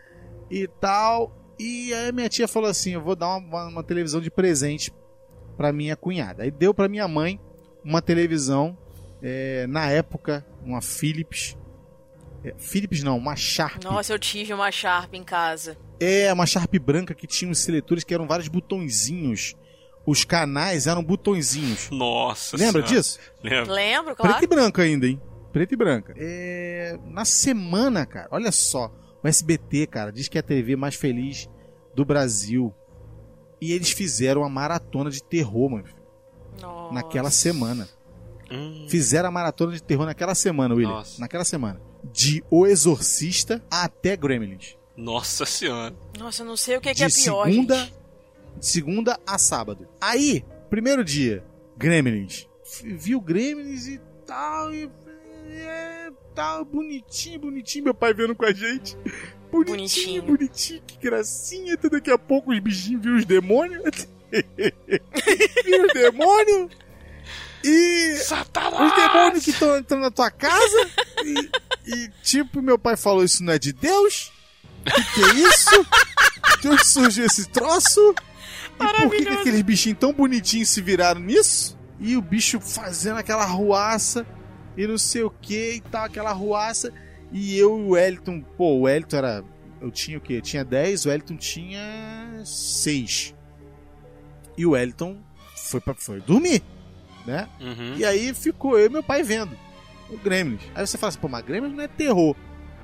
e 0.49 0.67
tal. 0.67 1.35
E 1.59 1.93
aí 1.93 2.11
minha 2.11 2.29
tia 2.29 2.47
falou 2.47 2.69
assim: 2.69 2.91
eu 2.93 3.01
vou 3.01 3.15
dar 3.15 3.37
uma, 3.37 3.67
uma- 3.67 3.83
televisão 3.83 4.21
de 4.21 4.31
presente 4.31 4.91
pra 5.57 5.71
minha 5.73 5.95
cunhada. 5.95 6.43
Aí 6.43 6.51
deu 6.51 6.73
pra 6.73 6.87
minha 6.87 7.07
mãe 7.07 7.39
uma 7.83 8.01
televisão, 8.01 8.77
é, 9.21 9.67
na 9.67 9.89
época, 9.89 10.45
uma 10.63 10.81
Philips. 10.81 11.57
É, 12.43 12.53
Philips 12.57 13.03
não, 13.03 13.17
uma 13.17 13.35
Sharp. 13.35 13.83
Nossa, 13.83 14.13
eu 14.13 14.19
tive 14.19 14.53
uma 14.53 14.71
Sharp 14.71 15.13
em 15.13 15.23
casa. 15.23 15.77
É, 15.99 16.31
uma 16.33 16.45
Sharp 16.45 16.73
branca 16.79 17.13
que 17.13 17.27
tinha 17.27 17.49
uns 17.49 17.59
seletores 17.59 18.03
que 18.03 18.13
eram 18.13 18.27
vários 18.27 18.47
botõezinhos. 18.47 19.55
Os 20.05 20.23
canais 20.23 20.87
eram 20.87 21.03
botõezinhos. 21.03 21.89
Nossa 21.91 22.57
Lembra 22.57 22.81
Senhora. 22.85 23.01
disso? 23.01 23.19
Lembra? 23.43 23.73
Lembro, 23.73 24.15
claro. 24.15 24.35
Preto 24.37 24.51
e 24.51 24.55
branco 24.55 24.81
ainda, 24.81 25.05
hein? 25.07 25.21
Preto 25.53 25.73
e 25.73 25.77
branca. 25.77 26.13
É, 26.17 26.97
na 27.05 27.23
semana, 27.25 28.05
cara, 28.05 28.27
olha 28.31 28.51
só. 28.51 28.91
O 29.23 29.27
SBT, 29.27 29.85
cara, 29.85 30.11
diz 30.11 30.27
que 30.27 30.37
é 30.37 30.41
a 30.41 30.43
TV 30.43 30.75
mais 30.75 30.95
feliz 30.95 31.47
do 31.95 32.03
Brasil. 32.03 32.73
E 33.61 33.71
eles 33.73 33.91
fizeram 33.91 34.41
uma 34.41 34.49
maratona 34.49 35.11
de 35.11 35.21
terror, 35.23 35.69
mano, 35.69 35.83
Nossa. 36.59 36.93
naquela 36.95 37.29
semana. 37.29 37.87
Hum, 38.49 38.87
Fizeram 38.89 39.29
a 39.29 39.31
maratona 39.31 39.73
de 39.73 39.83
terror 39.83 40.07
naquela 40.07 40.33
semana, 40.33 40.73
William. 40.73 40.89
Nossa. 40.95 41.21
Naquela 41.21 41.45
semana. 41.45 41.79
De 42.03 42.43
O 42.49 42.65
Exorcista 42.65 43.63
até 43.69 44.15
Gremlins. 44.15 44.75
nossa 44.95 45.45
senhora. 45.45 45.93
Nossa, 46.17 46.41
eu 46.43 46.45
não 46.47 46.57
sei 46.57 46.77
o 46.77 46.81
que, 46.81 46.89
que 46.89 46.95
de 46.95 47.03
é 47.03 47.09
pior, 47.09 47.45
segunda, 47.45 47.75
gente. 47.77 47.93
de 48.57 48.65
segunda 48.65 49.19
a 49.25 49.37
sábado. 49.37 49.87
Aí, 49.99 50.43
primeiro 50.69 51.03
dia, 51.03 51.43
Gremlins. 51.77 52.47
F- 52.65 52.93
Viu 52.93 53.19
Gremlins 53.21 53.87
e 53.87 53.99
tal, 54.25 54.73
e 54.73 54.89
é, 55.49 56.09
tal, 56.33 56.63
bonitinho, 56.65 57.39
bonitinho, 57.39 57.83
meu 57.85 57.93
pai 57.93 58.13
vendo 58.13 58.35
com 58.35 58.45
a 58.45 58.53
gente. 58.53 58.95
Bonitinho, 59.51 60.21
Bonitinho. 60.21 60.23
bonitinho, 60.23 60.81
que 60.87 60.97
gracinha. 60.97 61.73
Até 61.73 61.89
daqui 61.89 62.09
a 62.09 62.17
pouco 62.17 62.51
os 62.51 62.59
bichinhos 62.59 63.01
viram 63.03 63.17
os 63.17 63.25
demônios. 63.25 63.83
viram 65.65 65.85
os 65.87 65.93
demônios. 65.93 66.71
E 67.63 68.15
Satanás! 68.17 68.91
os 68.91 68.95
demônios 68.95 69.43
que 69.43 69.51
estão 69.51 69.77
entrando 69.77 70.01
na 70.01 70.11
tua 70.11 70.31
casa. 70.31 70.89
E, 71.23 71.49
e, 71.85 72.09
tipo, 72.23 72.61
meu 72.61 72.77
pai 72.77 72.97
falou: 72.97 73.23
Isso 73.23 73.43
não 73.43 73.53
é 73.53 73.59
de 73.59 73.73
Deus? 73.73 74.31
O 74.85 74.91
que, 74.91 75.03
que 75.13 75.23
é 75.23 75.33
isso? 75.47 75.87
De 76.61 76.67
onde 76.69 76.85
surgiu 76.85 77.25
esse 77.25 77.47
troço? 77.49 78.15
E 78.79 79.01
por 79.03 79.11
que, 79.11 79.25
que 79.25 79.29
aqueles 79.29 79.61
bichinhos 79.61 79.99
tão 79.99 80.11
bonitinhos 80.11 80.69
se 80.69 80.81
viraram 80.81 81.21
nisso? 81.21 81.77
E 81.99 82.17
o 82.17 82.21
bicho 82.21 82.59
fazendo 82.59 83.17
aquela 83.17 83.45
ruaça 83.45 84.25
e 84.75 84.87
não 84.87 84.97
sei 84.97 85.23
o 85.23 85.29
que 85.29 85.73
e 85.75 85.81
tal, 85.81 86.05
aquela 86.05 86.31
ruaça. 86.31 86.91
E 87.31 87.57
eu 87.57 87.77
e 87.77 87.81
o 87.81 87.89
Wellington, 87.89 88.41
pô, 88.57 88.73
o 88.73 88.81
Wellington 88.81 89.17
era. 89.17 89.43
Eu 89.79 89.89
tinha 89.89 90.17
o 90.17 90.21
quê? 90.21 90.33
Eu 90.33 90.41
tinha 90.41 90.63
10, 90.63 91.05
o 91.05 91.09
Wellington 91.09 91.37
tinha 91.37 92.41
6. 92.45 93.35
E 94.57 94.65
o 94.65 94.71
Wellington 94.71 95.17
foi, 95.55 95.81
pra, 95.81 95.95
foi 95.95 96.21
dormir, 96.21 96.61
né? 97.25 97.47
Uhum. 97.59 97.95
E 97.97 98.05
aí 98.05 98.33
ficou 98.33 98.77
eu 98.77 98.85
e 98.87 98.89
meu 98.89 99.03
pai 99.03 99.23
vendo 99.23 99.57
o 100.09 100.17
Gremlins. 100.17 100.61
Aí 100.75 100.85
você 100.85 100.97
fala 100.97 101.09
assim, 101.09 101.19
pô, 101.19 101.27
mas 101.27 101.43
Gremlins 101.45 101.73
não 101.75 101.83
é 101.83 101.87
terror. 101.87 102.35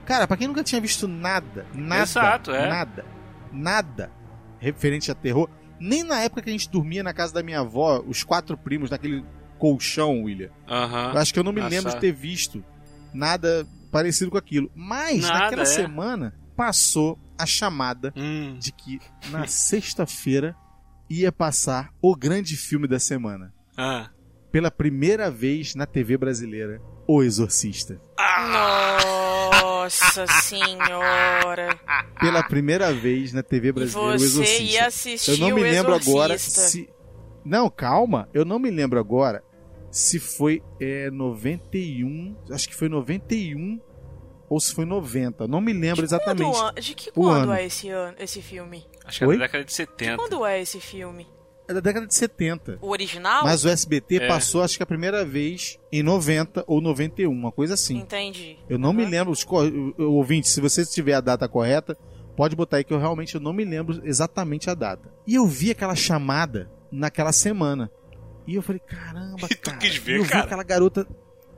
Cara, 0.05 0.25
pra 0.27 0.37
quem 0.37 0.47
nunca 0.47 0.63
tinha 0.63 0.79
visto 0.79 1.07
nada, 1.07 1.65
nada, 1.73 2.03
Exato, 2.03 2.51
é. 2.51 2.69
nada, 2.69 3.05
nada 3.51 4.11
referente 4.59 5.11
a 5.11 5.15
terror, 5.15 5.49
nem 5.79 6.01
na 6.03 6.19
época 6.21 6.41
que 6.41 6.49
a 6.49 6.51
gente 6.51 6.69
dormia 6.69 7.03
na 7.03 7.13
casa 7.13 7.33
da 7.33 7.43
minha 7.43 7.59
avó, 7.59 8.01
os 8.07 8.23
quatro 8.23 8.57
primos 8.57 8.89
naquele 8.89 9.23
colchão, 9.59 10.23
William. 10.23 10.49
Aham. 10.67 11.11
Eu 11.13 11.19
acho 11.19 11.33
que 11.33 11.39
eu 11.39 11.43
não 11.43 11.51
me 11.51 11.61
Ah, 11.61 11.67
lembro 11.67 11.91
de 11.91 11.99
ter 11.99 12.11
visto 12.13 12.63
nada 13.13 13.67
parecido 13.91 14.31
com 14.31 14.37
aquilo. 14.37 14.71
Mas 14.75 15.21
Nada, 15.23 15.39
naquela 15.39 15.63
é. 15.63 15.65
semana 15.65 16.33
passou 16.55 17.19
a 17.37 17.45
chamada 17.45 18.13
Hum. 18.15 18.57
de 18.59 18.71
que 18.71 18.99
na 19.29 19.45
sexta-feira 19.47 20.55
ia 21.09 21.31
passar 21.31 21.89
o 22.01 22.15
grande 22.15 22.55
filme 22.57 22.87
da 22.87 22.99
semana 22.99 23.53
Ah. 23.77 24.09
Pela 24.57 24.71
primeira 24.71 25.29
vez 25.29 25.75
na 25.75 25.85
TV 25.85 26.17
brasileira, 26.17 26.81
O 27.07 27.21
Exorcista. 27.21 28.01
Nossa 29.61 30.25
senhora. 30.41 31.79
Pela 32.19 32.41
primeira 32.41 32.91
vez 32.91 33.31
na 33.33 33.43
TV 33.43 33.67
E 33.67 33.71
brasileira, 33.71 34.15
O 34.15 34.17
você 34.19 34.25
Exorcista. 34.25 34.63
ia 34.63 34.87
assistir 34.87 35.31
Eu 35.31 35.37
não 35.37 35.55
me 35.55 35.61
o 35.61 35.63
lembro 35.63 35.93
agora 35.93 36.35
se. 36.39 36.89
Não, 37.45 37.69
calma, 37.69 38.27
eu 38.33 38.43
não 38.43 38.57
me 38.57 38.71
lembro 38.71 38.99
agora 38.99 39.43
se 39.91 40.19
foi 40.19 40.63
é, 40.81 41.11
91, 41.11 42.35
acho 42.51 42.67
que 42.67 42.75
foi 42.75 42.89
91 42.89 43.79
ou 44.49 44.59
se 44.59 44.73
foi 44.73 44.85
90, 44.85 45.47
não 45.47 45.61
me 45.61 45.71
lembro 45.71 46.01
De 46.07 46.17
quando 46.17 46.41
exatamente. 46.41 46.57
an- 46.59 46.73
de 46.81 46.95
que 46.95 47.09
o 47.11 47.13
quando 47.13 47.43
ano. 47.43 47.53
é 47.53 47.63
esse 47.65 47.89
ano, 47.89 48.15
esse 48.19 48.41
filme? 48.41 48.85
Acho 49.05 49.19
que 49.19 49.23
é 49.23 49.27
Oi? 49.27 49.37
da 49.37 49.43
década 49.45 49.63
de 49.63 49.69
De 49.69 49.75
70. 49.75 50.17
quando 50.17 50.43
é 50.45 50.59
esse 50.61 50.79
filme? 50.79 51.27
É 51.67 51.73
da 51.73 51.79
década 51.81 52.07
de 52.07 52.15
70. 52.15 52.77
O 52.81 52.89
original? 52.91 53.43
Mas 53.43 53.65
o 53.65 53.69
SBT 53.69 54.17
É. 54.23 54.27
passou, 54.27 54.61
acho 54.63 54.77
que 54.77 54.83
a 54.83 54.85
primeira 54.85 55.25
vez 55.25 55.77
em 55.91 56.01
90 56.01 56.63
ou 56.65 56.79
91, 56.79 57.29
uma 57.31 57.51
coisa 57.51 57.73
assim. 57.73 57.97
Entendi. 57.97 58.57
Eu 58.69 58.79
não 58.79 58.93
me 58.93 59.01
Aham. 59.03 59.11
lembro, 59.11 59.31
os 59.33 59.43
co- 59.43 59.65
o- 59.65 59.93
o 59.97 60.13
ouvinte, 60.13 60.47
se 60.47 60.61
você 60.61 60.85
tiver 60.85 61.13
a 61.13 61.19
data 61.21 61.47
correta, 61.47 61.97
pode 62.37 62.55
botar 62.55 62.77
aí 62.77 62.83
que 62.83 62.93
eu 62.93 62.99
realmente 62.99 63.35
eu 63.35 63.41
não 63.41 63.51
me 63.51 63.65
lembro 63.65 63.99
exatamente 64.05 64.69
a 64.69 64.73
data. 64.73 65.11
E 65.27 65.35
eu 65.35 65.45
vi 65.45 65.71
aquela 65.71 65.95
chamada 65.95 66.71
naquela 66.91 67.31
semana. 67.33 67.91
E 68.47 68.55
eu 68.55 68.61
falei, 68.61 68.79
caramba, 68.79 69.45
E 69.51 69.55
tu 69.55 69.61
cara. 69.61 69.77
quis 69.77 69.97
ver, 69.97 70.19
eu 70.19 70.23
vi 70.23 70.29
cara? 70.29 70.45
aquela 70.45 70.63
garota. 70.63 71.05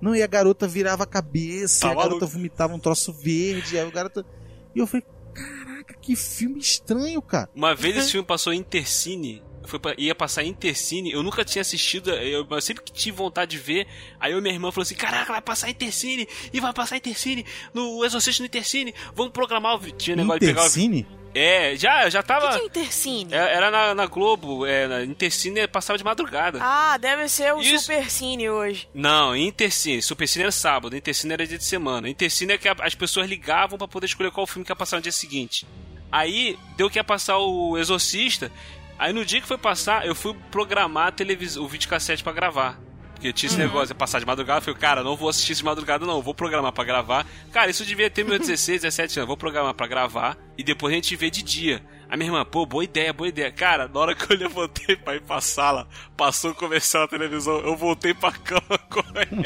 Não, 0.01 0.15
e 0.15 0.23
a 0.23 0.27
garota 0.27 0.67
virava 0.67 1.03
a 1.03 1.05
cabeça, 1.05 1.81
Tá 1.81 1.89
e 1.89 1.91
a 1.91 1.95
garota 2.03 2.25
vomitava 2.25 2.73
um 2.73 2.79
troço 2.79 3.13
verde, 3.13 3.77
aí 3.77 3.85
o 3.87 3.91
garota. 3.91 4.25
E 4.73 4.79
eu 4.79 4.87
falei, 4.87 5.05
caraca, 5.33 5.93
que 6.01 6.15
filme 6.15 6.57
estranho, 6.57 7.21
cara. 7.21 7.47
Uma 7.53 7.75
vez 7.75 7.95
esse 7.97 8.11
filme 8.13 8.25
passou 8.25 8.51
em 8.53 8.57
Intercine. 8.59 9.43
Foi 9.69 9.79
pra- 9.79 9.93
ia 9.97 10.15
passar 10.15 10.43
em 10.43 10.49
Intercine. 10.49 11.11
Eu 11.11 11.21
nunca 11.23 11.45
tinha 11.45 11.61
assistido. 11.61 12.09
Eu, 12.11 12.45
eu 12.49 12.61
sempre 12.61 12.83
que 12.83 12.91
tive 12.91 13.15
vontade 13.17 13.51
de 13.51 13.57
ver. 13.57 13.87
Aí 14.19 14.31
eu 14.31 14.39
e 14.39 14.41
minha 14.41 14.53
irmã 14.53 14.71
falou 14.71 14.83
assim: 14.83 14.95
Caraca, 14.95 15.31
vai 15.31 15.41
passar 15.41 15.67
em 15.67 15.71
Intercine. 15.71 16.27
E 16.51 16.59
vai 16.59 16.73
passar 16.73 16.95
em 16.95 16.97
Intercine. 16.97 17.45
No 17.73 18.03
Exorcista 18.03 18.41
no 18.41 18.47
Intercine. 18.47 18.93
Vamos 19.15 19.31
programar 19.31 19.75
o. 19.75 19.91
Tinha 19.91 20.15
negócio 20.15 20.39
de 20.39 20.47
pegar 20.47 20.61
o. 20.61 20.65
Intercine? 20.65 21.07
É, 21.35 21.75
já, 21.75 22.09
já 22.09 22.21
O 22.21 22.23
que, 22.23 22.27
tava. 22.27 22.49
que 22.57 22.63
é 22.63 22.65
Intercine? 22.65 23.31
é- 23.31 23.37
Era 23.53 23.69
na, 23.69 23.93
na 23.93 24.07
Globo, 24.07 24.65
é, 24.65 24.87
na 24.87 25.03
Intercine 25.03 25.67
passava 25.67 25.95
de 25.95 26.03
madrugada. 26.03 26.57
Ah, 26.59 26.97
deve 26.97 27.29
ser 27.29 27.53
o 27.53 27.61
Isso. 27.61 27.83
Supercine 27.85 28.49
hoje. 28.49 28.89
Não, 28.95 29.35
Intercine. 29.35 30.01
Supercine 30.01 30.41
era 30.45 30.51
sábado, 30.51 30.95
Intercine 30.97 31.33
era 31.33 31.45
dia 31.45 31.59
de 31.59 31.63
semana. 31.63 32.09
Intercine 32.09 32.53
é 32.53 32.57
que 32.57 32.67
a- 32.67 32.75
as 32.79 32.95
pessoas 32.95 33.29
ligavam 33.29 33.77
pra 33.77 33.87
poder 33.87 34.07
escolher 34.07 34.31
qual 34.31 34.47
filme 34.47 34.65
que 34.65 34.71
ia 34.71 34.75
passar 34.75 34.95
no 34.97 35.03
dia 35.03 35.11
seguinte. 35.11 35.67
Aí 36.11 36.57
deu 36.75 36.89
que 36.89 36.97
ia 36.97 37.03
passar 37.03 37.37
o 37.37 37.77
Exorcista. 37.77 38.51
Aí 38.99 39.13
no 39.13 39.25
dia 39.25 39.39
que 39.39 39.47
foi 39.47 39.57
passar, 39.57 40.05
eu 40.05 40.13
fui 40.13 40.35
programar 40.51 41.07
a 41.07 41.11
televisão, 41.11 41.63
o 41.63 41.67
videocassete 41.67 42.21
pra 42.21 42.33
gravar. 42.33 42.77
Porque 43.13 43.33
tinha 43.33 43.49
esse 43.49 43.57
negócio 43.57 43.87
de 43.89 43.93
passar 43.95 44.19
de 44.19 44.25
madrugada. 44.25 44.59
Eu 44.59 44.63
falei, 44.63 44.79
cara, 44.79 45.03
não 45.03 45.15
vou 45.15 45.27
assistir 45.27 45.53
de 45.53 45.63
madrugada, 45.63 46.05
não. 46.05 46.21
Vou 46.21 46.33
programar 46.33 46.71
pra 46.71 46.85
gravar. 46.85 47.25
Cara, 47.51 47.69
isso 47.69 47.83
devia 47.83 48.09
ter 48.09 48.23
meus 48.23 48.39
16, 48.39 48.81
17 48.81 49.19
anos. 49.19 49.27
Vou 49.27 49.35
programar 49.35 49.73
pra 49.73 49.87
gravar. 49.87 50.37
E 50.57 50.63
depois 50.63 50.93
a 50.93 50.95
gente 50.95 51.17
vê 51.17 51.29
de 51.29 51.43
dia. 51.43 51.83
A 52.09 52.15
minha 52.15 52.29
irmã, 52.29 52.45
pô, 52.45 52.65
boa 52.65 52.81
ideia, 52.81 53.11
boa 53.11 53.27
ideia. 53.27 53.51
Cara, 53.51 53.89
na 53.89 53.99
hora 53.99 54.15
que 54.15 54.31
eu 54.31 54.35
levantei 54.39 54.95
pra 54.95 55.15
ir 55.15 55.21
pra 55.21 55.41
sala, 55.41 55.85
passou 56.15 56.51
o 56.51 56.55
comercial 56.55 57.03
na 57.03 57.09
televisão, 57.09 57.59
eu 57.59 57.75
voltei 57.75 58.13
pra 58.13 58.31
cama 58.31 58.77
correndo. 58.89 59.43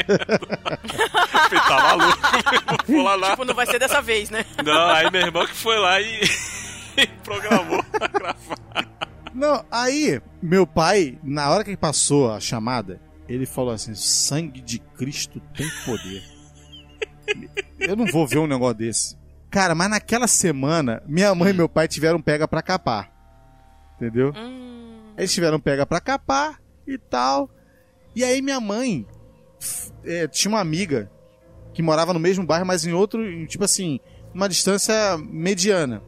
Falei, 1.31 1.59
tá 1.67 1.81
maluco, 1.81 2.19
não 2.67 2.95
vou 2.95 3.03
lá 3.03 3.15
lá. 3.15 3.29
Tipo, 3.33 3.45
não 3.45 3.55
vai 3.55 3.65
ser 3.65 3.79
dessa 3.79 4.01
vez, 4.03 4.29
né? 4.29 4.45
Não, 4.63 4.89
aí 4.91 5.09
meu 5.09 5.21
irmão 5.21 5.47
que 5.47 5.55
foi 5.55 5.79
lá 5.79 5.99
e, 5.99 6.21
e 6.97 7.07
programou 7.23 7.83
pra 7.85 8.07
gravar. 8.07 8.92
Não, 9.33 9.65
aí, 9.71 10.21
meu 10.41 10.65
pai, 10.67 11.17
na 11.23 11.49
hora 11.49 11.63
que 11.63 11.69
ele 11.71 11.77
passou 11.77 12.31
a 12.31 12.39
chamada, 12.39 13.01
ele 13.27 13.45
falou 13.45 13.73
assim: 13.73 13.95
sangue 13.95 14.61
de 14.61 14.79
Cristo 14.79 15.41
tem 15.55 15.67
poder. 15.85 16.23
Eu 17.79 17.95
não 17.95 18.05
vou 18.05 18.27
ver 18.27 18.39
um 18.39 18.47
negócio 18.47 18.75
desse. 18.75 19.17
Cara, 19.49 19.75
mas 19.75 19.89
naquela 19.89 20.27
semana, 20.27 21.01
minha 21.05 21.33
mãe 21.35 21.51
e 21.51 21.53
meu 21.53 21.69
pai 21.69 21.87
tiveram 21.87 22.21
pega 22.21 22.47
pra 22.47 22.61
capar. 22.61 23.11
Entendeu? 23.95 24.33
Hum, 24.35 25.13
Eles 25.17 25.31
tiveram 25.33 25.59
pega 25.59 25.85
pra 25.85 25.99
capar 25.99 26.59
e 26.87 26.97
tal. 26.97 27.49
E 28.15 28.23
aí 28.23 28.41
minha 28.41 28.59
mãe 28.59 29.05
é, 30.03 30.27
tinha 30.27 30.49
uma 30.51 30.59
amiga 30.59 31.11
que 31.73 31.81
morava 31.81 32.13
no 32.13 32.19
mesmo 32.19 32.45
bairro, 32.45 32.65
mas 32.65 32.85
em 32.85 32.93
outro, 32.93 33.45
tipo 33.47 33.63
assim, 33.63 33.99
uma 34.33 34.49
distância 34.49 35.17
mediana. 35.17 36.01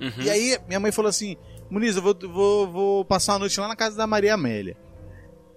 Uhum. 0.00 0.22
E 0.22 0.30
aí 0.30 0.58
minha 0.66 0.80
mãe 0.80 0.92
falou 0.92 1.08
assim: 1.08 1.36
Muniz, 1.72 1.96
eu 1.96 2.02
vou, 2.02 2.14
vou, 2.28 2.70
vou 2.70 3.04
passar 3.04 3.34
a 3.34 3.38
noite 3.38 3.58
lá 3.58 3.66
na 3.66 3.74
casa 3.74 3.96
da 3.96 4.06
Maria 4.06 4.34
Amélia. 4.34 4.76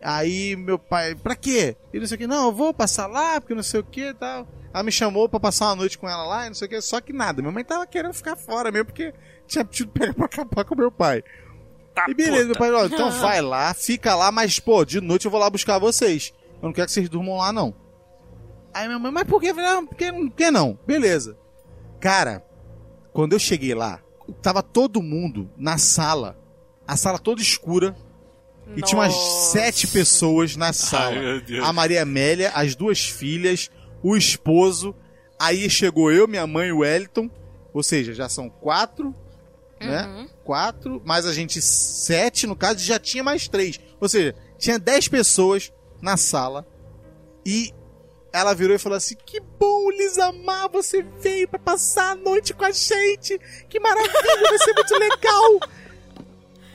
Aí 0.02 0.56
meu 0.56 0.80
pai, 0.80 1.14
pra 1.16 1.36
quê? 1.36 1.76
E 1.94 2.00
não 2.00 2.08
sei 2.08 2.16
o 2.16 2.18
que, 2.20 2.28
não, 2.28 2.46
eu 2.46 2.52
vou 2.54 2.74
passar 2.74 3.08
lá, 3.08 3.42
porque 3.42 3.54
não 3.54 3.64
sei 3.64 3.82
o 3.82 3.84
que 3.84 4.10
e 4.10 4.14
tal. 4.14 4.48
Ela 4.74 4.84
me 4.84 4.92
chamou 4.92 5.28
pra 5.28 5.40
passar 5.42 5.66
uma 5.68 5.76
noite 5.76 5.98
com 5.98 6.08
ela 6.08 6.24
lá 6.26 6.46
e 6.46 6.50
não 6.50 6.54
sei 6.54 6.68
o 6.68 6.70
que, 6.70 6.80
só 6.82 7.02
que 7.02 7.12
nada. 7.12 7.42
Minha 7.42 7.52
mãe 7.52 7.66
tava 7.66 7.86
querendo 7.86 8.14
ficar 8.14 8.36
fora 8.38 8.72
mesmo, 8.72 8.86
porque 8.86 9.14
tinha 9.46 9.66
tido 9.66 9.92
pega 9.92 10.14
pra 10.14 10.26
acabar 10.26 10.64
com 10.64 10.76
meu 10.76 10.92
pai. 10.92 11.22
Tá, 11.94 12.06
E 12.08 12.14
beleza, 12.14 12.46
meu 12.46 12.54
puta. 12.56 12.60
pai, 12.60 12.72
ó, 12.72 12.86
então 12.86 13.12
vai 13.12 13.42
lá, 13.42 13.74
fica 13.74 14.16
lá, 14.16 14.32
mas 14.32 14.58
pô, 14.60 14.86
de 14.86 15.02
noite 15.02 15.26
eu 15.26 15.32
vou 15.32 15.40
lá 15.40 15.50
buscar 15.50 15.80
vocês. 15.80 16.34
Eu 16.62 16.68
não 16.68 16.74
quero 16.74 16.88
que 16.88 16.94
vocês 16.94 17.10
durmam 17.10 17.38
lá, 17.38 17.52
não. 17.52 17.74
Aí 18.74 18.88
minha 18.88 19.00
mãe, 19.00 19.12
mas 19.12 19.24
por 19.26 19.42
que? 19.42 19.48
Eu 19.48 19.56
falei, 19.56 19.70
"Ah, 19.70 19.82
por 19.82 19.96
que, 19.96 20.12
por 20.14 20.30
que 20.32 20.52
não? 20.52 20.78
Beleza. 20.88 21.38
Cara, 22.00 22.42
quando 23.12 23.34
eu 23.34 23.40
cheguei 23.40 23.74
lá, 23.74 24.02
tava 24.42 24.64
todo 24.64 25.02
mundo 25.02 25.50
na 25.58 25.78
sala, 25.78 26.38
a 26.88 26.96
sala 26.96 27.20
toda 27.20 27.42
escura, 27.42 27.96
e 28.76 28.82
tinha 28.82 29.00
umas 29.00 29.14
nossa. 29.14 29.52
sete 29.52 29.88
pessoas 29.88 30.56
na 30.56 30.74
sala. 30.74 31.16
Ai. 31.16 31.60
A 31.60 31.72
Maria 31.72 32.02
Amélia, 32.02 32.52
as 32.56 32.76
duas 32.76 33.06
filhas, 33.06 33.70
o 34.02 34.16
esposo. 34.16 34.96
Aí 35.38 35.70
chegou 35.70 36.12
eu, 36.12 36.28
minha 36.28 36.48
mãe 36.48 36.70
e 36.70 36.72
o 36.72 36.80
Wellington. 36.80 37.30
Ou 37.74 37.84
seja, 37.84 38.14
já 38.14 38.30
são 38.30 38.50
quatro, 38.50 39.14
né? 39.80 40.06
Uhum. 40.06 40.30
Quatro, 40.44 41.02
mais 41.06 41.26
a 41.26 41.34
gente 41.34 41.62
sete, 41.62 42.48
no 42.48 42.56
caso, 42.56 42.80
já 42.80 42.98
tinha 42.98 43.24
mais 43.24 43.48
três. 43.48 43.80
Ou 44.00 44.08
seja, 44.08 44.34
tinha 44.58 44.80
dez 44.80 45.08
pessoas 45.08 45.72
na 46.02 46.18
sala. 46.18 46.66
E 47.46 47.74
ela 48.40 48.54
virou 48.54 48.76
e 48.76 48.80
falou 48.80 48.98
assim: 48.98 49.16
Que 49.26 49.40
bom, 49.40 49.90
Lisamar, 49.92 50.70
você 50.70 51.02
veio 51.22 51.48
pra 51.48 51.60
passar 51.60 52.12
a 52.12 52.16
noite 52.16 52.54
com 52.54 52.66
a 52.66 52.72
gente. 52.72 53.40
Que 53.70 53.80
maravilha, 53.80 54.50
vai 54.50 54.58
ser 54.60 54.74
muito 54.74 54.94
legal. 55.00 55.60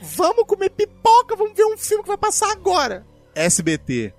Vamos 0.01 0.45
comer 0.47 0.69
pipoca, 0.71 1.35
vamos 1.35 1.53
ver 1.55 1.65
um 1.65 1.77
filme 1.77 2.03
que 2.03 2.07
vai 2.07 2.17
passar 2.17 2.51
agora. 2.51 3.05
SBT. 3.35 4.13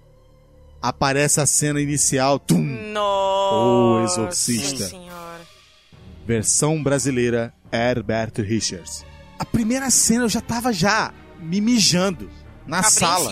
Aparece 0.81 1.41
a 1.41 1.47
cena 1.47 1.81
inicial, 1.81 2.39
tum, 2.39 2.59
Nossa 2.93 4.21
Exorcista. 4.21 4.89
senhora. 4.89 5.41
versão 6.27 6.83
brasileira 6.83 7.53
Herbert 7.73 8.33
Richards. 8.39 9.05
A 9.39 9.45
primeira 9.45 9.91
cena 9.91 10.25
eu 10.25 10.29
já 10.29 10.41
tava 10.41 10.73
já 10.73 11.13
me 11.39 11.61
mijando 11.61 12.29
na 12.67 12.83
sala. 12.83 13.31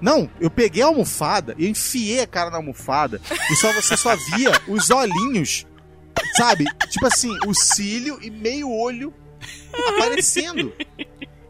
Não, 0.00 0.30
eu 0.40 0.48
peguei 0.50 0.82
a 0.82 0.86
almofada 0.86 1.54
e 1.58 1.68
enfiei 1.68 2.20
a 2.20 2.26
cara 2.26 2.50
na 2.50 2.56
almofada 2.58 3.20
e 3.50 3.56
só 3.56 3.72
você 3.72 3.96
só 3.96 4.14
via 4.36 4.52
os 4.68 4.90
olhinhos, 4.90 5.66
sabe? 6.36 6.64
Tipo 6.88 7.06
assim, 7.06 7.36
o 7.46 7.54
cílio 7.54 8.18
e 8.22 8.30
meio 8.30 8.70
olho 8.70 9.12
aparecendo. 9.88 10.72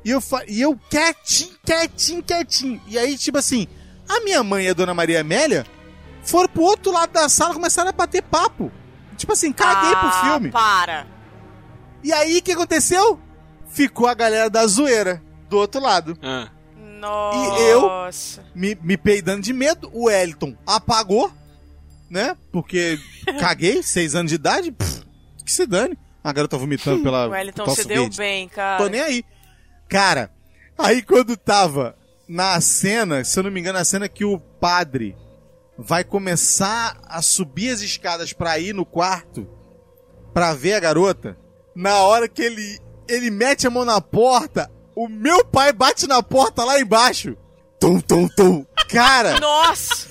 E 0.05 0.11
eu, 0.11 0.21
fa- 0.21 0.45
e 0.49 0.61
eu 0.61 0.79
quietinho, 0.91 1.51
quietinho, 1.65 2.23
quietinho. 2.23 2.81
E 2.87 2.99
aí, 2.99 3.19
tipo 3.19 3.37
assim, 3.39 3.67
a 4.09 4.21
minha 4.21 4.43
mãe 4.43 4.65
e 4.65 4.69
a 4.69 4.73
dona 4.75 4.95
Maria 4.95 5.21
Amélia 5.21 5.67
foram 6.23 6.49
pro 6.49 6.63
outro 6.63 6.93
lado 6.93 7.13
da 7.13 7.29
sala 7.29 7.51
e 7.53 7.55
começaram 7.55 7.91
a 7.91 7.93
bater 7.93 8.23
papo. 8.23 8.73
Tipo 9.17 9.33
assim, 9.33 9.53
caguei 9.53 9.91
pro 9.97 10.09
Ah, 10.09 10.23
filme. 10.25 10.51
para. 10.51 11.07
E 12.03 12.13
aí, 12.13 12.39
o 12.39 12.43
que 12.43 12.53
aconteceu? 12.53 13.21
Ficou 13.69 14.07
a 14.07 14.15
galera 14.15 14.49
da 14.49 14.67
zoeira 14.67 15.23
do 15.49 15.59
outro 15.59 15.81
lado. 15.81 16.17
Ah. 16.23 16.49
Nossa. 16.99 18.45
me, 18.55 18.77
me 18.83 18.97
peidando 18.97 19.43
de 19.43 19.53
medo. 19.53 19.91
O 19.93 20.05
Wellington 20.07 20.57
apagou, 20.67 21.31
né? 22.11 22.37
Porque 22.53 22.99
caguei, 23.41 23.83
seis 23.83 24.15
anos 24.15 24.31
de 24.31 24.37
idade. 24.37 24.73
pff, 24.73 25.05
que 25.45 25.53
se 25.53 25.67
dane. 25.67 25.99
A 26.23 26.33
garota 26.33 26.57
vomitando 26.59 27.03
pela. 27.03 27.27
O 27.29 27.31
Wellington 27.33 27.71
se 27.71 27.85
deu 27.87 28.03
verde. 28.03 28.19
bem, 28.19 28.49
cara. 28.49 28.83
Tô 28.83 28.89
nem 28.89 29.01
aí. 29.01 29.25
Cara, 29.89 30.31
aí 30.77 31.01
quando 31.03 31.37
tava 31.37 31.97
na 32.29 32.61
cena, 32.61 33.25
se 33.25 33.39
eu 33.39 33.43
não 33.45 33.51
me 33.51 33.59
engano, 33.61 33.79
a 33.79 33.85
cena 33.85 34.09
que 34.09 34.25
o 34.25 34.39
padre 34.39 35.17
vai 35.79 36.05
começar 36.05 36.99
a 37.07 37.23
subir 37.23 37.71
as 37.71 37.81
escadas 37.81 38.33
pra 38.33 38.59
ir 38.59 38.75
no 38.75 38.85
quarto 38.85 39.49
pra 40.35 40.53
ver 40.53 40.75
a 40.75 40.81
garota, 40.81 41.39
na 41.75 41.99
hora 42.03 42.29
que 42.29 42.43
ele 42.43 42.79
ele 43.09 43.31
mete 43.31 43.67
a 43.67 43.71
mão 43.71 43.85
na 43.87 44.01
porta, 44.01 44.71
o 45.05 45.09
meu 45.09 45.45
pai 45.45 45.73
bate 45.73 46.07
na 46.07 46.23
porta 46.23 46.65
lá 46.65 46.81
embaixo. 46.81 47.37
Tum, 47.79 48.01
tum, 48.01 48.27
tum. 48.29 48.67
Cara, 48.89 49.39
Nossa. 49.39 50.09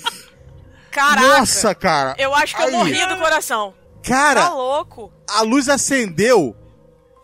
Caraca. 0.91 1.27
nossa, 1.39 1.75
cara. 1.75 2.15
Eu 2.17 2.33
acho 2.33 2.55
que 2.55 2.61
eu 2.61 2.67
Aí. 2.67 2.73
morri 2.73 3.05
do 3.07 3.17
coração. 3.17 3.73
Tá 4.01 4.09
Cara, 4.09 4.49
louco. 4.49 5.11
a 5.29 5.41
luz 5.41 5.67
acendeu. 5.69 6.55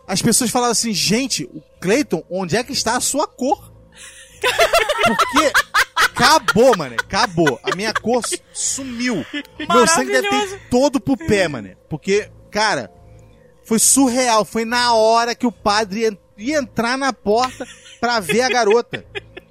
As 0.06 0.20
pessoas 0.20 0.50
falaram 0.50 0.72
assim, 0.72 0.92
gente, 0.92 1.44
o 1.44 1.62
Clayton, 1.80 2.22
onde 2.30 2.56
é 2.56 2.62
que 2.62 2.72
está 2.72 2.96
a 2.96 3.00
sua 3.00 3.26
cor? 3.26 3.72
Porque 5.02 5.52
acabou, 5.96 6.76
mano. 6.76 6.94
Acabou. 7.00 7.58
A 7.62 7.74
minha 7.74 7.92
cor 7.94 8.22
su- 8.26 8.36
sumiu. 8.52 9.24
Meu 9.58 9.86
sangue 9.88 10.12
deve 10.12 10.28
ter 10.28 10.68
todo 10.70 11.00
pro 11.00 11.16
pé, 11.16 11.48
mano. 11.48 11.70
Porque, 11.88 12.30
cara, 12.50 12.92
foi 13.64 13.78
surreal. 13.78 14.44
Foi 14.44 14.64
na 14.64 14.94
hora 14.94 15.34
que 15.34 15.46
o 15.46 15.52
padre 15.52 16.16
ia, 16.36 16.52
ia 16.54 16.58
entrar 16.58 16.96
na 16.98 17.12
porta 17.12 17.66
pra 18.00 18.20
ver 18.20 18.42
a 18.42 18.48
garota. 18.48 19.04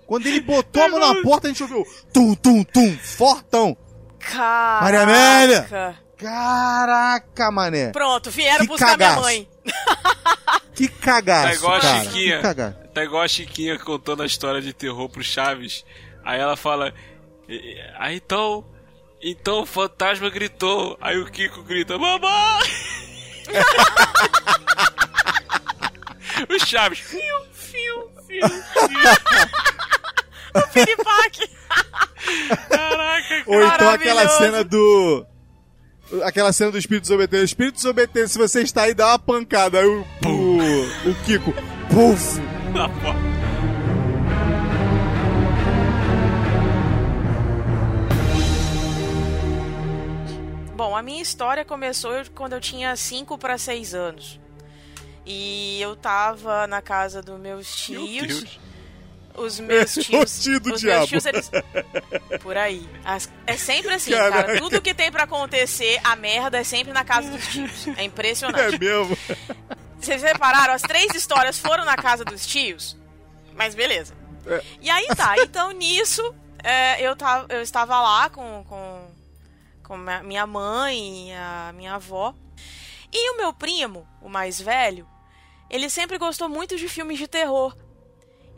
Quando 0.06 0.28
ele 0.28 0.42
botou 0.42 0.84
a 0.84 0.88
mão 0.90 1.00
na 1.00 1.22
porta, 1.22 1.48
a 1.48 1.50
gente 1.50 1.64
ouviu 1.64 1.84
tum, 2.14 2.36
tum, 2.36 2.64
tum, 2.64 2.98
fortão. 2.98 3.76
Caraca. 4.20 4.84
Maria 4.84 5.02
Amélia. 5.02 5.98
Caraca, 6.18 7.52
mané. 7.52 7.92
Pronto, 7.92 8.30
vieram 8.32 8.60
Que 8.62 8.68
buscar 8.68 8.92
cagaço. 8.92 9.14
minha 9.20 9.22
mãe. 9.22 9.48
Que 10.76 10.88
cagaço, 10.88 11.48
Tá 11.50 11.54
igual 11.54 11.76
a 11.76 11.80
cara. 11.80 12.04
Chiquinha. 12.04 12.36
Que 12.38 12.42
cagaço. 12.42 12.78
Tá 12.96 13.04
igual 13.04 13.22
a 13.22 13.28
Chiquinha 13.28 13.78
contando 13.80 14.24
a 14.24 14.26
história 14.26 14.60
de 14.62 14.74
terror 14.74 15.08
pro 15.08 15.24
Chaves. 15.24 15.86
Aí 16.26 16.40
ela 16.40 16.56
fala. 16.58 16.92
"E- 17.48 17.78
Aí 18.00 18.16
então. 18.16 18.66
Então 19.22 19.62
o 19.62 19.66
fantasma 19.68 20.30
gritou. 20.32 20.98
Aí 21.00 21.18
o 21.20 21.26
Kiko 21.30 21.62
grita: 21.64 21.96
Mamãe! 21.98 22.64
o 26.50 26.60
Chaves. 26.60 27.00
Fiu, 27.00 27.20
fiu, 27.52 28.12
fiu, 28.28 28.48
fiu. 28.48 29.04
Piripaque. 30.74 31.50
Caraca, 32.70 33.44
Ou 33.48 33.64
então 33.66 33.90
aquela 33.90 34.28
cena 34.30 34.64
do. 34.64 35.26
Aquela 36.24 36.54
cena 36.54 36.72
do 36.72 36.78
espírito 36.78 37.04
desobediente. 37.04 37.46
Espírito 37.46 37.76
desobediente, 37.76 38.30
se 38.30 38.38
você 38.38 38.62
está 38.62 38.84
aí, 38.84 38.94
dá 38.94 39.08
uma 39.08 39.20
pancada. 39.20 39.80
Aí 39.80 39.86
o, 39.86 40.06
o, 40.26 41.10
o 41.10 41.16
Kiko. 41.26 41.54
Puf! 41.90 42.40
cara. 42.74 43.34
Bom, 50.76 50.96
a 50.96 51.02
minha 51.02 51.22
história 51.22 51.64
começou 51.64 52.12
quando 52.36 52.54
eu 52.54 52.62
tinha 52.62 52.96
5 52.96 53.38
para 53.38 53.58
6 53.58 53.94
anos. 53.96 54.43
E 55.26 55.80
eu 55.82 55.96
tava 55.96 56.68
na 56.68 56.82
casa 56.82 57.22
dos 57.22 57.40
meus 57.40 57.88
Meu 57.90 58.06
tios. 58.06 58.28
Deus. 58.44 58.60
Os 59.36 59.60
meus 59.60 59.94
tios. 60.06 60.44
tio 60.44 60.60
do 60.60 60.74
os 60.74 60.82
diabo. 60.82 60.98
meus 61.00 61.10
tios, 61.10 61.26
eles. 61.26 61.52
Por 62.42 62.56
aí. 62.58 62.88
As- 63.04 63.30
É 63.48 63.56
sempre 63.58 63.94
assim, 63.94 64.12
cara. 64.12 64.32
Caraca. 64.44 64.60
Tudo 64.60 64.82
que 64.82 64.94
tem 64.94 65.12
pra 65.12 65.24
acontecer, 65.24 66.00
a 66.04 66.16
merda 66.16 66.60
é 66.60 66.64
sempre 66.64 66.92
na 66.94 67.04
casa 67.04 67.30
dos 67.32 67.48
tios. 67.48 67.88
É 67.98 68.04
impressionante. 68.04 68.76
É 68.76 68.78
mesmo? 68.80 69.18
Vocês 70.00 70.22
repararam? 70.22 70.74
As 70.74 70.82
três 70.82 71.14
histórias 71.16 71.58
foram 71.58 71.86
na 71.86 71.96
casa 71.96 72.26
dos 72.26 72.46
tios. 72.46 72.98
Mas 73.56 73.74
beleza. 73.74 74.14
É. 74.46 74.62
E 74.82 74.90
aí 74.90 75.08
tá. 75.16 75.36
Então 75.40 75.72
nisso, 75.72 76.22
é, 76.62 77.02
eu, 77.02 77.16
tava, 77.16 77.46
eu 77.54 77.62
estava 77.62 78.00
lá 78.02 78.30
com, 78.30 78.64
com, 78.68 79.08
com 79.84 79.98
minha 80.24 80.46
mãe 80.46 81.30
e 81.30 81.34
a 81.34 81.72
minha 81.74 81.94
avó. 81.96 82.36
E 83.12 83.32
o 83.32 83.38
meu 83.38 83.54
primo, 83.54 84.06
o 84.22 84.28
mais 84.28 84.60
velho, 84.60 85.08
ele 85.74 85.90
sempre 85.90 86.20
gostou 86.20 86.48
muito 86.48 86.78
de 86.78 86.88
filmes 86.88 87.18
de 87.18 87.28
terror. 87.28 87.76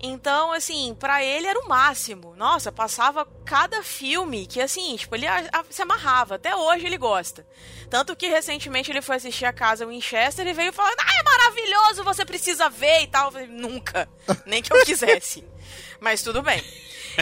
Então, 0.01 0.51
assim, 0.51 0.93
pra 0.99 1.23
ele 1.23 1.47
era 1.47 1.58
o 1.58 1.69
máximo. 1.69 2.36
Nossa, 2.36 2.73
passava 2.73 3.25
cada 3.45 3.82
filme 3.82 4.45
que, 4.45 4.60
assim, 4.60 4.97
tipo, 4.97 5.15
ele 5.15 5.25
se 5.69 5.82
amarrava. 5.82 6.36
Até 6.36 6.54
hoje 6.54 6.86
ele 6.86 6.97
gosta. 6.97 7.47
Tanto 7.89 8.17
que 8.17 8.28
recentemente 8.28 8.91
ele 8.91 9.01
foi 9.01 9.15
assistir 9.15 9.45
a 9.45 9.54
casa 9.54 9.86
Winchester 9.86 10.45
e 10.45 10.51
veio 10.51 10.73
falando: 10.73 10.99
Ah, 10.99 11.17
é 11.17 11.23
maravilhoso, 11.23 12.04
você 12.04 12.25
precisa 12.25 12.69
ver 12.69 13.04
e 13.04 13.08
tal. 13.08 13.32
Nunca. 13.47 14.10
Nem 14.45 14.62
que 14.62 14.73
eu 14.73 14.84
quisesse. 14.84 15.41
Mas 16.01 16.21
tudo 16.21 16.43
bem. 16.43 16.62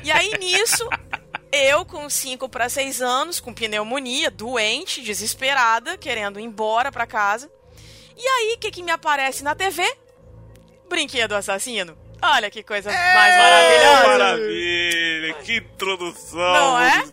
E 0.04 0.12
aí 0.12 0.36
nisso, 0.40 0.90
eu 1.52 1.86
com 1.86 2.10
5 2.10 2.50
para 2.50 2.68
6 2.68 3.00
anos, 3.00 3.40
com 3.40 3.54
pneumonia, 3.54 4.32
doente, 4.32 5.04
desesperada, 5.04 6.00
querendo 6.00 6.40
ir 6.40 6.44
embora 6.44 6.92
pra 6.92 7.06
casa. 7.06 7.52
E 8.18 8.28
aí, 8.28 8.54
o 8.56 8.60
que, 8.60 8.72
que 8.72 8.84
me 8.84 8.92
aparece 8.92 9.44
na 9.44 9.56
TV? 9.56 9.84
Brinquedo 10.90 11.34
assassino. 11.34 11.98
Olha 12.22 12.50
que 12.50 12.64
coisa 12.64 12.90
mais 12.90 13.36
maravilhosa. 13.36 14.08
Maravilha, 14.08 15.34
que 15.44 15.58
introdução 15.58 16.40
Não 16.40 16.80
é? 16.80 17.04